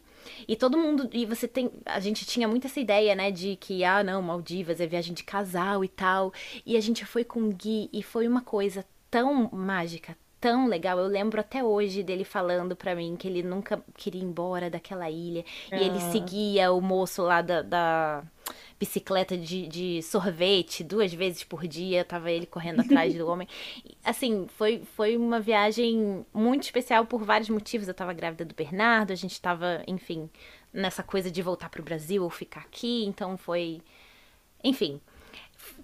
E 0.49 0.57
todo 0.57 0.79
mundo. 0.79 1.09
E 1.12 1.27
você 1.27 1.47
tem. 1.47 1.71
A 1.85 2.01
gente 2.01 2.25
tinha 2.25 2.49
muito 2.49 2.67
essa 2.67 2.81
ideia, 2.81 3.15
né? 3.15 3.31
De 3.31 3.57
que, 3.57 3.85
ah, 3.85 4.03
não, 4.03 4.23
Maldivas 4.23 4.81
é 4.81 4.87
viagem 4.87 5.15
de 5.15 5.25
casal 5.25 5.85
e 5.85 5.89
tal. 5.89 6.33
E 6.65 6.77
a 6.77 6.81
gente 6.81 7.05
foi 7.05 7.25
com 7.25 7.41
o 7.41 7.53
Gui 7.53 7.89
e 7.93 8.03
foi 8.03 8.27
uma 8.27 8.41
coisa 8.41 8.85
tão 9.11 9.51
mágica, 9.53 10.17
tão 10.47 10.69
legal. 10.69 10.97
Eu 11.01 11.09
lembro 11.09 11.41
até 11.41 11.65
hoje 11.65 12.05
dele 12.05 12.23
falando 12.23 12.77
para 12.77 12.95
mim 12.95 13.17
que 13.17 13.27
ele 13.27 13.43
nunca 13.43 13.83
queria 13.97 14.23
ir 14.23 14.25
embora 14.25 14.71
daquela 14.71 15.11
ilha. 15.11 15.45
E 15.73 15.75
ele 15.75 15.97
ah. 15.97 16.13
seguia 16.13 16.73
o 16.73 16.81
moço 16.81 17.23
lá 17.23 17.43
da, 17.43 17.63
da 17.63 18.23
bicicleta 18.79 19.37
de, 19.37 19.67
de 19.67 20.03
sorvete 20.05 20.85
duas 20.85 21.13
vezes 21.13 21.43
por 21.43 21.67
dia, 21.67 22.05
tava 22.05 22.31
ele 22.31 22.47
correndo 22.47 22.79
atrás 22.83 23.13
do 23.13 23.27
homem. 23.27 23.49
Assim, 24.05 24.47
foi, 24.57 24.83
foi 24.95 25.17
uma 25.17 25.41
viagem 25.41 26.25
muito 26.33 26.63
especial 26.63 27.05
por 27.05 27.25
vários 27.25 27.49
motivos. 27.49 27.89
Eu 27.89 27.95
tava 27.95 28.13
grávida 28.13 28.45
do 28.45 28.55
Bernardo, 28.55 29.13
a 29.13 29.17
gente 29.17 29.41
tava, 29.41 29.83
enfim, 29.89 30.31
nessa 30.73 31.03
coisa 31.03 31.29
de 31.29 31.43
voltar 31.43 31.71
pro 31.71 31.83
Brasil 31.83 32.23
ou 32.23 32.31
ficar 32.31 32.61
aqui, 32.61 33.05
então 33.05 33.37
foi. 33.37 33.83
Enfim. 34.63 35.01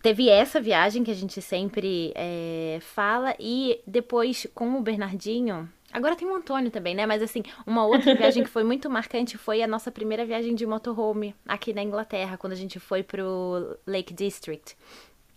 Teve 0.02 0.28
essa 0.28 0.60
viagem 0.60 1.04
que 1.04 1.10
a 1.10 1.14
gente 1.14 1.40
sempre 1.40 2.12
é, 2.14 2.78
fala, 2.80 3.34
e 3.38 3.80
depois 3.86 4.46
com 4.54 4.76
o 4.76 4.82
Bernardinho, 4.82 5.68
Agora 5.92 6.16
tem 6.16 6.26
o 6.26 6.34
Antônio 6.34 6.70
também, 6.70 6.94
né? 6.94 7.04
Mas 7.04 7.22
assim, 7.22 7.42
uma 7.66 7.84
outra 7.84 8.14
viagem 8.14 8.42
que 8.42 8.48
foi 8.48 8.64
muito 8.64 8.88
marcante 8.88 9.36
foi 9.36 9.62
a 9.62 9.66
nossa 9.66 9.90
primeira 9.90 10.24
viagem 10.24 10.54
de 10.54 10.64
motorhome 10.64 11.34
aqui 11.46 11.74
na 11.74 11.82
Inglaterra, 11.82 12.38
quando 12.38 12.54
a 12.54 12.56
gente 12.56 12.80
foi 12.80 13.02
pro 13.02 13.78
Lake 13.86 14.14
District. 14.14 14.74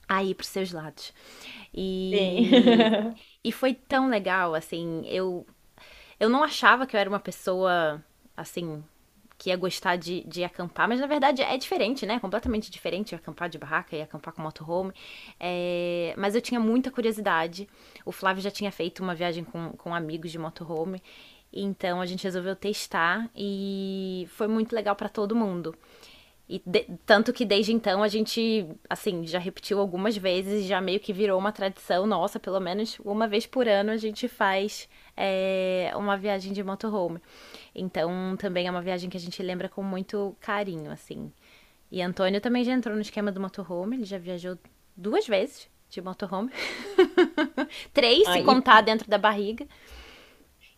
Aí 0.07 0.33
pros 0.33 0.47
seus 0.47 0.71
lados. 0.71 1.13
E, 1.73 2.13
e 3.43 3.51
foi 3.51 3.73
tão 3.73 4.07
legal, 4.07 4.55
assim, 4.55 5.03
eu 5.07 5.45
eu 6.17 6.29
não 6.29 6.41
achava 6.41 6.85
que 6.87 6.95
eu 6.95 6.99
era 6.99 7.09
uma 7.09 7.19
pessoa 7.19 8.01
assim 8.37 8.81
que 9.37 9.49
ia 9.49 9.57
gostar 9.57 9.97
de, 9.97 10.23
de 10.25 10.43
acampar, 10.43 10.87
mas 10.87 10.99
na 10.99 11.07
verdade 11.07 11.41
é 11.41 11.57
diferente, 11.57 12.05
né? 12.05 12.19
Completamente 12.19 12.71
diferente 12.71 13.13
acampar 13.13 13.49
de 13.49 13.57
barraca 13.57 13.95
e 13.95 14.01
acampar 14.01 14.33
com 14.33 14.41
motorhome. 14.41 14.93
É... 15.39 16.13
Mas 16.17 16.35
eu 16.35 16.41
tinha 16.41 16.59
muita 16.59 16.89
curiosidade. 16.89 17.67
O 18.05 18.11
Flávio 18.11 18.41
já 18.41 18.51
tinha 18.51 18.71
feito 18.71 19.03
uma 19.03 19.13
viagem 19.13 19.43
com, 19.43 19.71
com 19.71 19.93
amigos 19.93 20.31
de 20.31 20.39
motorhome, 20.39 21.01
então 21.51 22.01
a 22.01 22.05
gente 22.05 22.23
resolveu 22.23 22.55
testar 22.55 23.29
e 23.35 24.27
foi 24.31 24.47
muito 24.47 24.73
legal 24.73 24.95
para 24.95 25.09
todo 25.09 25.35
mundo. 25.35 25.75
E 26.47 26.61
de, 26.63 26.85
tanto 27.05 27.33
que 27.33 27.43
desde 27.43 27.73
então 27.73 28.03
a 28.03 28.07
gente, 28.07 28.67
assim, 28.87 29.25
já 29.25 29.39
repetiu 29.39 29.79
algumas 29.79 30.15
vezes, 30.15 30.65
já 30.65 30.79
meio 30.79 30.99
que 30.99 31.11
virou 31.11 31.39
uma 31.39 31.51
tradição 31.51 32.05
nossa, 32.05 32.39
pelo 32.39 32.59
menos 32.59 32.99
uma 33.03 33.27
vez 33.27 33.47
por 33.47 33.67
ano 33.67 33.91
a 33.91 33.97
gente 33.97 34.27
faz 34.27 34.87
é, 35.17 35.91
uma 35.95 36.15
viagem 36.15 36.53
de 36.53 36.63
motorhome. 36.63 37.19
Então 37.75 38.35
também 38.37 38.67
é 38.67 38.71
uma 38.71 38.81
viagem 38.81 39.09
que 39.09 39.17
a 39.17 39.19
gente 39.19 39.43
lembra 39.43 39.67
com 39.67 39.83
muito 39.83 40.35
carinho, 40.39 40.91
assim. 40.91 41.31
E 41.91 42.01
Antônio 42.01 42.39
também 42.41 42.63
já 42.63 42.71
entrou 42.71 42.95
no 42.95 43.01
esquema 43.01 43.31
do 43.31 43.39
motorhome, 43.39 43.97
ele 43.97 44.05
já 44.05 44.17
viajou 44.17 44.57
duas 44.95 45.27
vezes 45.27 45.69
de 45.89 46.01
motorhome. 46.01 46.51
Três, 47.93 48.27
se 48.29 48.43
contar 48.43 48.81
dentro 48.81 49.09
da 49.09 49.17
barriga. 49.17 49.67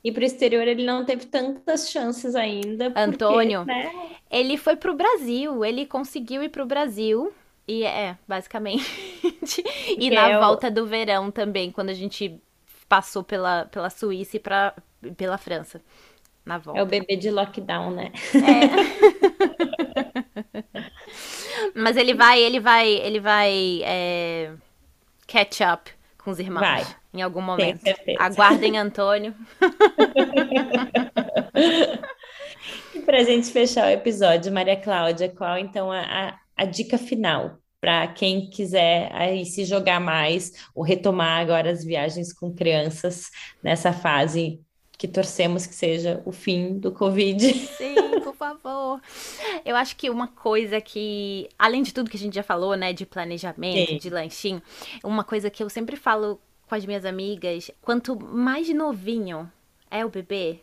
E 0.04 0.12
para 0.12 0.22
o 0.22 0.26
exterior 0.26 0.68
ele 0.68 0.86
não 0.86 1.06
teve 1.06 1.26
tantas 1.26 1.90
chances 1.90 2.36
ainda. 2.36 2.86
Porque, 2.86 3.00
Antônio, 3.00 3.66
né? 3.66 3.92
ele 4.30 4.58
foi 4.58 4.76
para 4.76 4.92
o 4.92 4.96
Brasil, 4.96 5.66
ele 5.66 5.86
conseguiu 5.86 6.44
ir 6.44 6.50
para 6.50 6.64
o 6.64 6.66
Brasil. 6.66 7.34
E 7.68 7.84
é, 7.84 8.18
basicamente. 8.28 8.86
e 10.00 10.10
na 10.10 10.30
é 10.30 10.40
volta 10.40 10.72
do 10.72 10.86
verão 10.86 11.30
também, 11.30 11.72
quando 11.72 11.90
a 11.90 11.94
gente 11.94 12.40
passou 12.88 13.24
pela, 13.24 13.66
pela 13.66 13.90
Suíça 13.90 14.38
e 14.38 14.40
pra, 14.40 14.74
pela 15.18 15.38
França. 15.38 15.82
Na 16.48 16.58
volta. 16.58 16.80
É 16.80 16.84
o 16.84 16.86
bebê 16.86 17.18
de 17.18 17.30
lockdown, 17.30 17.92
né? 17.92 18.10
É. 18.34 18.70
Mas 21.76 21.98
ele 21.98 22.14
vai, 22.14 22.40
ele 22.40 22.62
vai, 22.62 22.88
ele 22.88 23.20
vai 23.20 23.82
é, 23.84 24.54
catch 25.28 25.60
up 25.60 25.92
com 26.18 26.32
os 26.32 26.40
irmãos. 26.40 26.62
Vai. 26.62 26.88
Em 27.14 27.22
algum 27.22 27.42
momento. 27.42 27.82
Aguardem 28.18 28.78
Antônio. 28.78 29.36
E 32.94 33.00
para 33.02 33.18
a 33.20 33.24
gente 33.24 33.52
fechar 33.52 33.88
o 33.88 33.92
episódio, 33.92 34.52
Maria 34.52 34.76
Cláudia, 34.76 35.30
qual 35.30 35.58
então 35.58 35.92
a, 35.92 36.02
a, 36.02 36.40
a 36.56 36.66
dica 36.66 36.98
final 36.98 37.58
para 37.80 38.08
quem 38.08 38.50
quiser 38.50 39.12
aí 39.14 39.46
se 39.46 39.66
jogar 39.66 40.00
mais 40.00 40.52
ou 40.74 40.84
retomar 40.84 41.40
agora 41.42 41.70
as 41.70 41.84
viagens 41.84 42.34
com 42.34 42.54
crianças 42.54 43.30
nessa 43.62 43.94
fase 43.94 44.60
que 44.98 45.08
torcemos 45.08 45.68
que 45.68 45.76
seja 45.76 46.22
o 46.26 46.32
fim 46.32 46.80
do 46.80 46.92
Covid? 46.92 47.54
Sim, 47.54 47.96
por 48.24 48.36
favor. 48.36 49.00
Eu 49.64 49.76
acho 49.76 49.96
que 49.96 50.10
uma 50.10 50.28
coisa 50.28 50.82
que, 50.82 51.48
além 51.58 51.84
de 51.84 51.94
tudo 51.94 52.10
que 52.10 52.18
a 52.18 52.20
gente 52.20 52.34
já 52.34 52.44
falou, 52.44 52.76
né, 52.76 52.94
de 52.94 53.06
planejamento, 53.06 53.92
Sim. 53.92 53.98
de 53.98 54.10
lanchinho, 54.10 54.62
uma 55.04 55.24
coisa 55.24 55.50
que 55.50 55.62
eu 55.62 55.70
sempre 55.70 55.96
falo 55.96 56.40
com 56.68 56.76
as 56.76 56.86
minhas 56.86 57.06
amigas, 57.06 57.70
quanto 57.82 58.20
mais 58.20 58.68
novinho 58.74 59.50
é 59.90 60.04
o 60.04 60.10
bebê, 60.10 60.60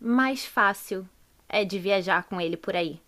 mais 0.00 0.44
fácil 0.44 1.08
é 1.48 1.64
de 1.64 1.78
viajar 1.78 2.24
com 2.24 2.40
ele 2.40 2.56
por 2.56 2.76
aí. 2.76 3.00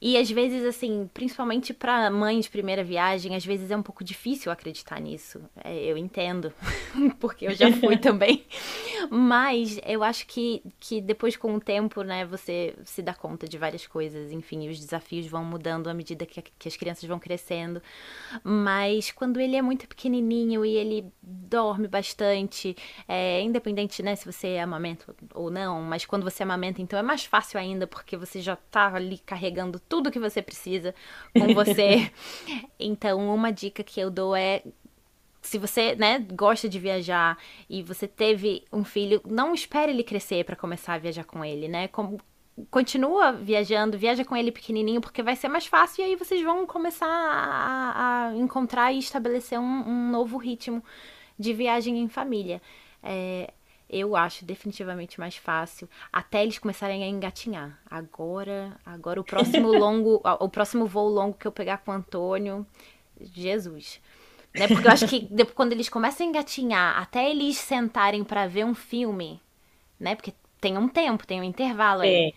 E 0.00 0.16
às 0.16 0.30
vezes, 0.30 0.64
assim, 0.64 1.10
principalmente 1.12 1.74
para 1.74 2.08
mãe 2.10 2.38
de 2.38 2.48
primeira 2.48 2.84
viagem, 2.84 3.34
às 3.34 3.44
vezes 3.44 3.70
é 3.70 3.76
um 3.76 3.82
pouco 3.82 4.04
difícil 4.04 4.52
acreditar 4.52 5.00
nisso. 5.00 5.40
É, 5.64 5.76
eu 5.84 5.96
entendo, 5.96 6.52
porque 7.18 7.46
eu 7.46 7.54
já 7.54 7.72
fui 7.72 7.96
também. 7.98 8.44
Mas 9.10 9.80
eu 9.84 10.04
acho 10.04 10.26
que, 10.26 10.62
que 10.78 11.00
depois, 11.00 11.36
com 11.36 11.54
o 11.54 11.60
tempo, 11.60 12.02
né, 12.02 12.24
você 12.24 12.76
se 12.84 13.02
dá 13.02 13.12
conta 13.12 13.48
de 13.48 13.58
várias 13.58 13.86
coisas. 13.86 14.30
Enfim, 14.30 14.66
e 14.66 14.68
os 14.68 14.78
desafios 14.78 15.26
vão 15.26 15.44
mudando 15.44 15.88
à 15.88 15.94
medida 15.94 16.24
que, 16.24 16.42
que 16.42 16.68
as 16.68 16.76
crianças 16.76 17.04
vão 17.04 17.18
crescendo. 17.18 17.82
Mas 18.44 19.10
quando 19.10 19.40
ele 19.40 19.56
é 19.56 19.62
muito 19.62 19.88
pequenininho 19.88 20.64
e 20.64 20.76
ele 20.76 21.12
dorme 21.20 21.88
bastante, 21.88 22.76
é, 23.08 23.40
independente, 23.42 24.00
né, 24.02 24.14
se 24.14 24.24
você 24.24 24.58
amamenta 24.58 25.14
ou 25.34 25.50
não, 25.50 25.82
mas 25.82 26.04
quando 26.04 26.22
você 26.22 26.44
amamenta, 26.44 26.80
então 26.80 26.98
é 26.98 27.02
mais 27.02 27.24
fácil 27.24 27.58
ainda, 27.58 27.86
porque 27.86 28.16
você 28.16 28.40
já 28.40 28.54
tá 28.54 28.94
ali 28.94 29.18
carregando 29.18 29.80
tudo 29.88 30.10
que 30.10 30.18
você 30.18 30.42
precisa 30.42 30.94
com 31.32 31.54
você. 31.54 32.10
então, 32.78 33.34
uma 33.34 33.50
dica 33.50 33.82
que 33.82 34.00
eu 34.00 34.10
dou 34.10 34.34
é 34.34 34.62
se 35.40 35.56
você, 35.58 35.94
né, 35.94 36.18
gosta 36.32 36.68
de 36.68 36.78
viajar 36.78 37.38
e 37.70 37.82
você 37.82 38.06
teve 38.06 38.64
um 38.72 38.84
filho, 38.84 39.20
não 39.24 39.54
espere 39.54 39.92
ele 39.92 40.02
crescer 40.02 40.44
para 40.44 40.56
começar 40.56 40.94
a 40.94 40.98
viajar 40.98 41.24
com 41.24 41.44
ele, 41.44 41.68
né? 41.68 41.88
Como, 41.88 42.20
continua 42.70 43.32
viajando, 43.32 43.98
viaja 43.98 44.24
com 44.24 44.36
ele 44.36 44.50
pequenininho, 44.50 45.00
porque 45.00 45.22
vai 45.22 45.36
ser 45.36 45.48
mais 45.48 45.66
fácil 45.66 46.02
e 46.02 46.06
aí 46.06 46.16
vocês 46.16 46.42
vão 46.42 46.66
começar 46.66 47.06
a, 47.06 48.28
a 48.28 48.36
encontrar 48.36 48.92
e 48.92 48.98
estabelecer 48.98 49.58
um, 49.58 49.88
um, 49.88 50.10
novo 50.10 50.36
ritmo 50.36 50.82
de 51.38 51.52
viagem 51.52 51.98
em 51.98 52.08
família. 52.08 52.60
É, 53.02 53.52
eu 53.88 54.14
acho 54.14 54.44
definitivamente 54.44 55.18
mais 55.18 55.36
fácil 55.36 55.88
até 56.12 56.42
eles 56.42 56.58
começarem 56.58 57.02
a 57.02 57.08
engatinhar. 57.08 57.80
Agora, 57.90 58.78
agora 58.84 59.20
o 59.20 59.24
próximo 59.24 59.68
longo, 59.72 60.20
o 60.40 60.48
próximo 60.48 60.86
voo 60.86 61.08
longo 61.08 61.38
que 61.38 61.46
eu 61.46 61.52
pegar 61.52 61.78
com 61.78 61.90
o 61.90 61.94
Antônio, 61.94 62.66
Jesus. 63.20 64.00
Né? 64.54 64.68
Porque 64.68 64.86
eu 64.86 64.92
acho 64.92 65.06
que 65.08 65.20
depois, 65.30 65.54
quando 65.54 65.72
eles 65.72 65.88
começam 65.88 66.26
a 66.26 66.28
engatinhar, 66.28 67.00
até 67.00 67.30
eles 67.30 67.56
sentarem 67.56 68.22
para 68.24 68.46
ver 68.46 68.64
um 68.64 68.74
filme, 68.74 69.40
né? 69.98 70.14
Porque 70.14 70.34
tem 70.60 70.76
um 70.76 70.88
tempo, 70.88 71.26
tem 71.26 71.40
um 71.40 71.44
intervalo 71.44 72.02
aí. 72.02 72.28
É. 72.28 72.32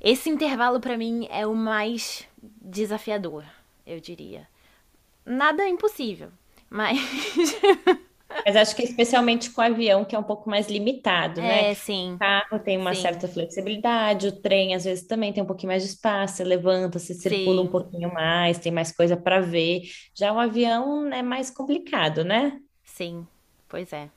Esse 0.00 0.30
intervalo 0.30 0.80
para 0.80 0.96
mim 0.96 1.26
é 1.30 1.46
o 1.46 1.54
mais 1.54 2.26
desafiador, 2.40 3.44
eu 3.86 4.00
diria. 4.00 4.48
Nada 5.26 5.68
impossível, 5.68 6.30
mas 6.70 6.98
Mas 8.44 8.56
acho 8.56 8.76
que 8.76 8.82
especialmente 8.82 9.50
com 9.50 9.60
o 9.60 9.64
avião, 9.64 10.04
que 10.04 10.14
é 10.14 10.18
um 10.18 10.22
pouco 10.22 10.48
mais 10.50 10.68
limitado, 10.68 11.42
né? 11.42 11.64
é, 11.68 11.74
sim. 11.74 12.16
O 12.16 12.18
carro 12.20 12.58
tem 12.62 12.76
uma 12.78 12.94
Sim. 12.94 12.94
certa 12.94 13.26
flexibilidade, 13.28 14.28
o 14.28 14.40
trem 14.42 14.74
às 14.74 14.84
vezes 14.84 15.06
também 15.06 15.32
tem 15.32 15.42
um 15.42 15.46
pouquinho 15.46 15.68
mais 15.72 15.82
de 15.82 15.88
espaço, 15.90 16.36
você 16.36 16.44
levanta, 16.44 16.98
você 16.98 17.14
circula 17.14 17.62
um 17.62 17.68
Sim. 17.68 17.70
pouquinho 17.70 18.12
mais, 18.12 18.58
tem 18.58 18.70
mais 18.72 18.92
coisa 18.92 19.16
para 19.16 19.40
ver. 19.40 19.82
Já 20.16 20.32
o 20.32 20.38
avião 20.38 21.08
é 21.12 21.22
mais 21.22 21.50
complicado, 21.50 22.22
né? 22.24 22.58
Sim, 22.84 23.26
pois 23.68 23.92
é. 23.92 24.10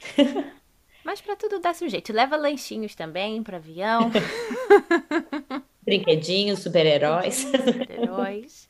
Mas 1.04 1.20
pra 1.20 1.36
tudo 1.36 1.60
dá-se 1.60 1.84
um 1.84 1.88
jeito. 1.88 2.12
Leva 2.12 2.36
lanchinhos 2.36 2.94
também 2.94 3.42
para 3.42 3.56
avião, 3.58 4.10
Brinquedinhos, 5.82 6.60
super-heróis. 6.62 7.46
heróis. 7.88 8.68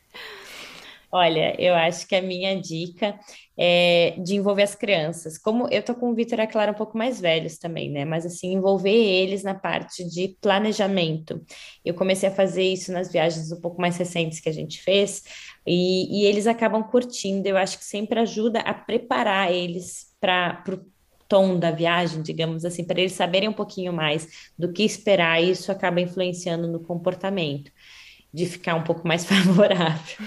Olha, 1.09 1.55
eu 1.59 1.73
acho 1.73 2.05
que 2.05 2.15
a 2.15 2.21
minha 2.21 2.59
dica 2.59 3.17
é 3.57 4.15
de 4.21 4.35
envolver 4.35 4.63
as 4.63 4.75
crianças. 4.75 5.37
Como 5.37 5.67
eu 5.71 5.81
tô 5.81 5.95
com 5.95 6.11
o 6.11 6.13
Vitor 6.13 6.37
e 6.39 6.41
a 6.41 6.47
Clara 6.47 6.71
um 6.73 6.75
pouco 6.75 6.97
mais 6.97 7.19
velhos 7.21 7.57
também, 7.57 7.89
né? 7.89 8.03
Mas 8.03 8.25
assim, 8.25 8.51
envolver 8.53 8.91
eles 8.91 9.41
na 9.41 9.55
parte 9.55 10.03
de 10.03 10.37
planejamento. 10.41 11.41
Eu 11.83 11.93
comecei 11.93 12.27
a 12.27 12.31
fazer 12.31 12.63
isso 12.63 12.91
nas 12.91 13.09
viagens 13.09 13.51
um 13.53 13.61
pouco 13.61 13.79
mais 13.79 13.95
recentes 13.97 14.41
que 14.41 14.49
a 14.49 14.51
gente 14.51 14.81
fez, 14.83 15.23
e, 15.65 16.23
e 16.23 16.25
eles 16.25 16.45
acabam 16.45 16.83
curtindo. 16.83 17.47
Eu 17.47 17.57
acho 17.57 17.77
que 17.77 17.85
sempre 17.85 18.19
ajuda 18.19 18.59
a 18.59 18.73
preparar 18.73 19.51
eles 19.51 20.07
para 20.19 20.61
o 20.69 20.79
tom 21.27 21.57
da 21.59 21.71
viagem, 21.71 22.21
digamos 22.21 22.65
assim, 22.65 22.83
para 22.83 22.99
eles 22.99 23.13
saberem 23.13 23.49
um 23.49 23.53
pouquinho 23.53 23.93
mais 23.93 24.27
do 24.57 24.71
que 24.71 24.83
esperar, 24.83 25.41
e 25.41 25.51
isso 25.51 25.71
acaba 25.71 26.01
influenciando 26.01 26.67
no 26.67 26.81
comportamento 26.81 27.71
de 28.37 28.45
ficar 28.45 28.75
um 28.75 28.83
pouco 28.83 29.07
mais 29.07 29.25
favorável. 29.25 30.17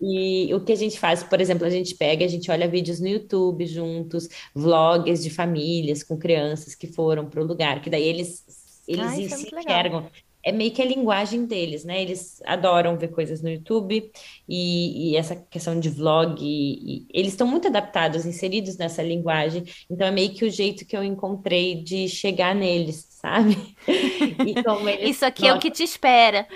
E 0.00 0.52
o 0.54 0.60
que 0.60 0.72
a 0.72 0.76
gente 0.76 0.98
faz, 0.98 1.22
por 1.22 1.40
exemplo, 1.40 1.66
a 1.66 1.70
gente 1.70 1.94
pega, 1.94 2.24
a 2.24 2.28
gente 2.28 2.50
olha 2.50 2.68
vídeos 2.68 3.00
no 3.00 3.08
YouTube 3.08 3.66
juntos, 3.66 4.28
vlogs 4.54 5.22
de 5.22 5.30
famílias 5.30 6.02
com 6.02 6.18
crianças 6.18 6.74
que 6.74 6.86
foram 6.86 7.24
para 7.26 7.40
o 7.40 7.46
lugar, 7.46 7.80
que 7.80 7.88
daí 7.88 8.04
eles, 8.04 8.44
eles 8.86 9.18
isso 9.18 9.34
é 9.34 9.38
se 9.38 9.44
legal. 9.46 9.60
enxergam. 9.60 10.06
É 10.44 10.52
meio 10.52 10.70
que 10.70 10.80
a 10.80 10.84
linguagem 10.84 11.46
deles, 11.46 11.84
né? 11.84 12.00
Eles 12.00 12.40
adoram 12.44 12.96
ver 12.96 13.08
coisas 13.08 13.42
no 13.42 13.50
YouTube 13.50 14.10
e, 14.48 15.10
e 15.10 15.16
essa 15.16 15.34
questão 15.34 15.80
de 15.80 15.88
vlog, 15.88 16.40
e, 16.40 17.00
e 17.00 17.06
eles 17.12 17.32
estão 17.32 17.46
muito 17.46 17.66
adaptados, 17.66 18.24
inseridos 18.24 18.76
nessa 18.76 19.02
linguagem, 19.02 19.64
então 19.90 20.06
é 20.06 20.10
meio 20.10 20.30
que 20.30 20.44
o 20.44 20.50
jeito 20.50 20.86
que 20.86 20.96
eu 20.96 21.02
encontrei 21.02 21.82
de 21.82 22.08
chegar 22.08 22.54
neles, 22.54 23.06
sabe? 23.10 23.56
Isso 25.02 25.24
aqui 25.24 25.46
é 25.46 25.52
o 25.52 25.58
que 25.58 25.70
te 25.70 25.82
espera. 25.82 26.46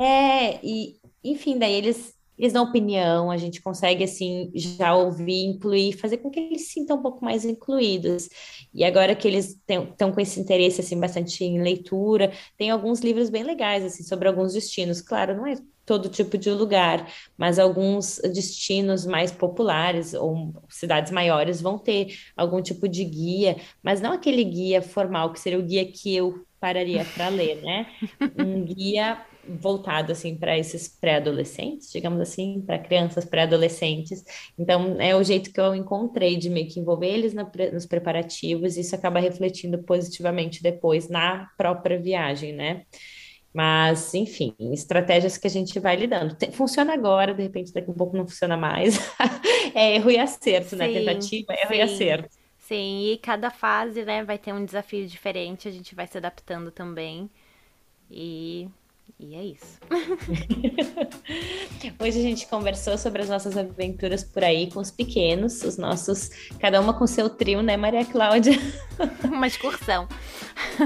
É, 0.00 0.64
e 0.64 1.00
enfim, 1.24 1.58
daí 1.58 1.74
eles, 1.74 2.14
eles 2.38 2.52
dão 2.52 2.64
opinião, 2.64 3.30
a 3.30 3.36
gente 3.36 3.62
consegue 3.62 4.02
assim 4.04 4.50
já 4.54 4.94
ouvir, 4.94 5.44
incluir, 5.44 5.92
fazer 5.92 6.18
com 6.18 6.30
que 6.30 6.40
eles 6.40 6.62
se 6.66 6.72
sintam 6.72 6.98
um 6.98 7.02
pouco 7.02 7.24
mais 7.24 7.44
incluídos. 7.44 8.28
E 8.74 8.84
agora 8.84 9.14
que 9.14 9.28
eles 9.28 9.56
estão 9.68 10.12
com 10.12 10.20
esse 10.20 10.40
interesse 10.40 10.80
assim 10.80 10.98
bastante 10.98 11.44
em 11.44 11.62
leitura, 11.62 12.32
tem 12.56 12.70
alguns 12.70 13.00
livros 13.00 13.30
bem 13.30 13.44
legais 13.44 13.84
assim 13.84 14.02
sobre 14.02 14.28
alguns 14.28 14.52
destinos. 14.54 15.00
Claro, 15.00 15.36
não 15.36 15.46
é 15.46 15.54
todo 15.92 16.08
tipo 16.08 16.38
de 16.38 16.50
lugar, 16.50 17.06
mas 17.36 17.58
alguns 17.58 18.18
destinos 18.32 19.04
mais 19.04 19.30
populares 19.30 20.14
ou 20.14 20.54
cidades 20.70 21.12
maiores 21.12 21.60
vão 21.60 21.78
ter 21.78 22.18
algum 22.34 22.62
tipo 22.62 22.88
de 22.88 23.04
guia, 23.04 23.56
mas 23.82 24.00
não 24.00 24.12
aquele 24.12 24.42
guia 24.42 24.80
formal 24.80 25.34
que 25.34 25.38
seria 25.38 25.58
o 25.58 25.62
guia 25.62 25.84
que 25.84 26.16
eu 26.16 26.46
pararia 26.58 27.04
para 27.14 27.28
ler, 27.28 27.60
né? 27.60 27.86
Um 28.38 28.64
guia 28.64 29.20
voltado 29.46 30.12
assim 30.12 30.34
para 30.34 30.56
esses 30.56 30.88
pré-adolescentes, 30.88 31.92
digamos 31.92 32.20
assim, 32.20 32.62
para 32.64 32.78
crianças 32.78 33.26
pré-adolescentes. 33.26 34.24
Então 34.58 34.98
é 34.98 35.14
o 35.14 35.22
jeito 35.22 35.52
que 35.52 35.60
eu 35.60 35.74
encontrei 35.74 36.38
de 36.38 36.48
meio 36.48 36.68
que 36.68 36.80
envolver 36.80 37.08
eles 37.08 37.34
na 37.34 37.50
nos 37.70 37.84
preparativos, 37.84 38.78
e 38.78 38.80
isso 38.80 38.94
acaba 38.94 39.20
refletindo 39.20 39.82
positivamente 39.82 40.62
depois 40.62 41.10
na 41.10 41.50
própria 41.58 42.00
viagem, 42.00 42.54
né? 42.54 42.86
Mas, 43.54 44.14
enfim, 44.14 44.54
estratégias 44.72 45.36
que 45.38 45.46
a 45.46 45.50
gente 45.50 45.78
vai 45.80 45.96
lidando. 45.96 46.34
Tem- 46.36 46.52
funciona 46.52 46.94
agora, 46.94 47.34
de 47.34 47.42
repente 47.42 47.72
daqui 47.72 47.88
a 47.90 47.92
um 47.92 47.96
pouco 47.96 48.16
não 48.16 48.26
funciona 48.26 48.56
mais. 48.56 48.96
É 49.74 49.94
erro 49.96 50.10
e 50.10 50.18
acerto, 50.18 50.76
né? 50.76 50.88
Sim, 50.88 50.88
Tentativa, 50.88 51.52
erro 51.54 51.74
e 51.74 51.80
sim, 51.80 51.82
acerto. 51.82 52.28
sim. 52.58 53.06
E 53.12 53.18
cada 53.18 53.50
fase, 53.50 54.04
né, 54.04 54.24
vai 54.24 54.38
ter 54.38 54.52
um 54.52 54.64
desafio 54.64 55.06
diferente, 55.06 55.68
a 55.68 55.70
gente 55.70 55.94
vai 55.94 56.06
se 56.06 56.16
adaptando 56.18 56.70
também. 56.70 57.30
E, 58.10 58.68
e 59.18 59.34
é 59.34 59.44
isso. 59.44 59.78
Hoje 62.00 62.18
a 62.18 62.22
gente 62.22 62.46
conversou 62.46 62.98
sobre 62.98 63.22
as 63.22 63.28
nossas 63.28 63.56
aventuras 63.56 64.24
por 64.24 64.42
aí 64.42 64.70
com 64.70 64.80
os 64.80 64.90
pequenos, 64.90 65.62
os 65.62 65.76
nossos, 65.76 66.30
cada 66.58 66.80
uma 66.80 66.94
com 66.94 67.06
seu 67.06 67.30
trio, 67.30 67.62
né, 67.62 67.76
Maria 67.76 68.04
Cláudia? 68.04 68.52
Uma 69.24 69.46
excursão. 69.46 70.08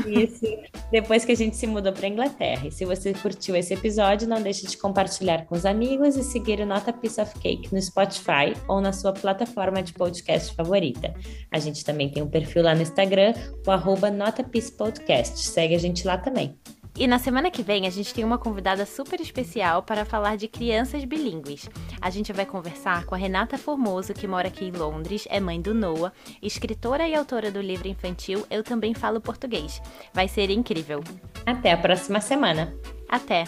Isso, 0.07 0.47
depois 0.91 1.25
que 1.25 1.33
a 1.33 1.37
gente 1.37 1.57
se 1.57 1.67
mudou 1.67 1.93
para 1.93 2.09
Inglaterra. 2.09 2.69
E 2.69 2.71
se 2.71 2.85
você 2.85 3.13
curtiu 3.15 3.57
esse 3.57 3.75
episódio, 3.75 4.29
não 4.29 4.41
deixe 4.41 4.67
de 4.67 4.77
compartilhar 4.77 5.47
com 5.47 5.55
os 5.55 5.65
amigos 5.65 6.17
e 6.17 6.23
seguir 6.23 6.61
o 6.61 6.67
Nota 6.67 6.93
Piece 6.93 7.21
of 7.21 7.39
Cake 7.41 7.73
no 7.73 7.81
Spotify 7.81 8.55
ou 8.69 8.81
na 8.81 8.93
sua 8.93 9.13
plataforma 9.13 9.83
de 9.83 9.93
podcast 9.93 10.55
favorita. 10.55 11.15
A 11.51 11.59
gente 11.59 11.85
também 11.85 12.11
tem 12.11 12.23
um 12.23 12.29
perfil 12.29 12.63
lá 12.63 12.75
no 12.75 12.83
Instagram, 12.83 13.35
o 13.67 13.71
arroba 13.71 14.11
Nota 14.11 14.45
Piece 14.45 14.73
Podcast. 14.73 15.39
Segue 15.39 15.75
a 15.75 15.79
gente 15.79 16.07
lá 16.07 16.19
também. 16.19 16.57
E 16.97 17.07
na 17.07 17.19
semana 17.19 17.51
que 17.51 17.63
vem 17.63 17.87
a 17.87 17.91
gente 17.91 18.15
tem 18.15 18.25
uma 18.25 18.39
convidada 18.39 18.87
super 18.87 19.21
especial 19.21 19.83
para 19.83 20.05
falar 20.05 20.37
de 20.37 20.49
crianças 20.49 21.05
bilíngues. 21.05 21.69
A 22.01 22.09
gente 22.09 22.33
vai 22.33 22.47
conversar 22.47 23.05
com 23.05 23.15
a 23.15 23.19
Renata 23.19 23.59
Formoso, 23.59 24.15
que 24.15 24.27
mora 24.27 24.49
aqui 24.49 24.65
em 24.65 24.73
Londres, 24.73 25.27
é 25.31 25.39
mãe 25.39 25.61
do 25.61 25.75
Noah, 25.75 26.13
escritora 26.41 27.07
e 27.07 27.15
autora 27.15 27.51
do 27.51 27.61
livro 27.61 27.87
infantil 27.87 28.47
Eu 28.51 28.63
Também 28.63 28.95
Falo 28.95 29.21
Português. 29.21 29.83
Vai 30.15 30.27
ser 30.27 30.51
incrível. 30.51 31.05
Até 31.45 31.73
a 31.73 31.77
próxima 31.77 32.21
semana! 32.21 32.75
Até! 33.09 33.45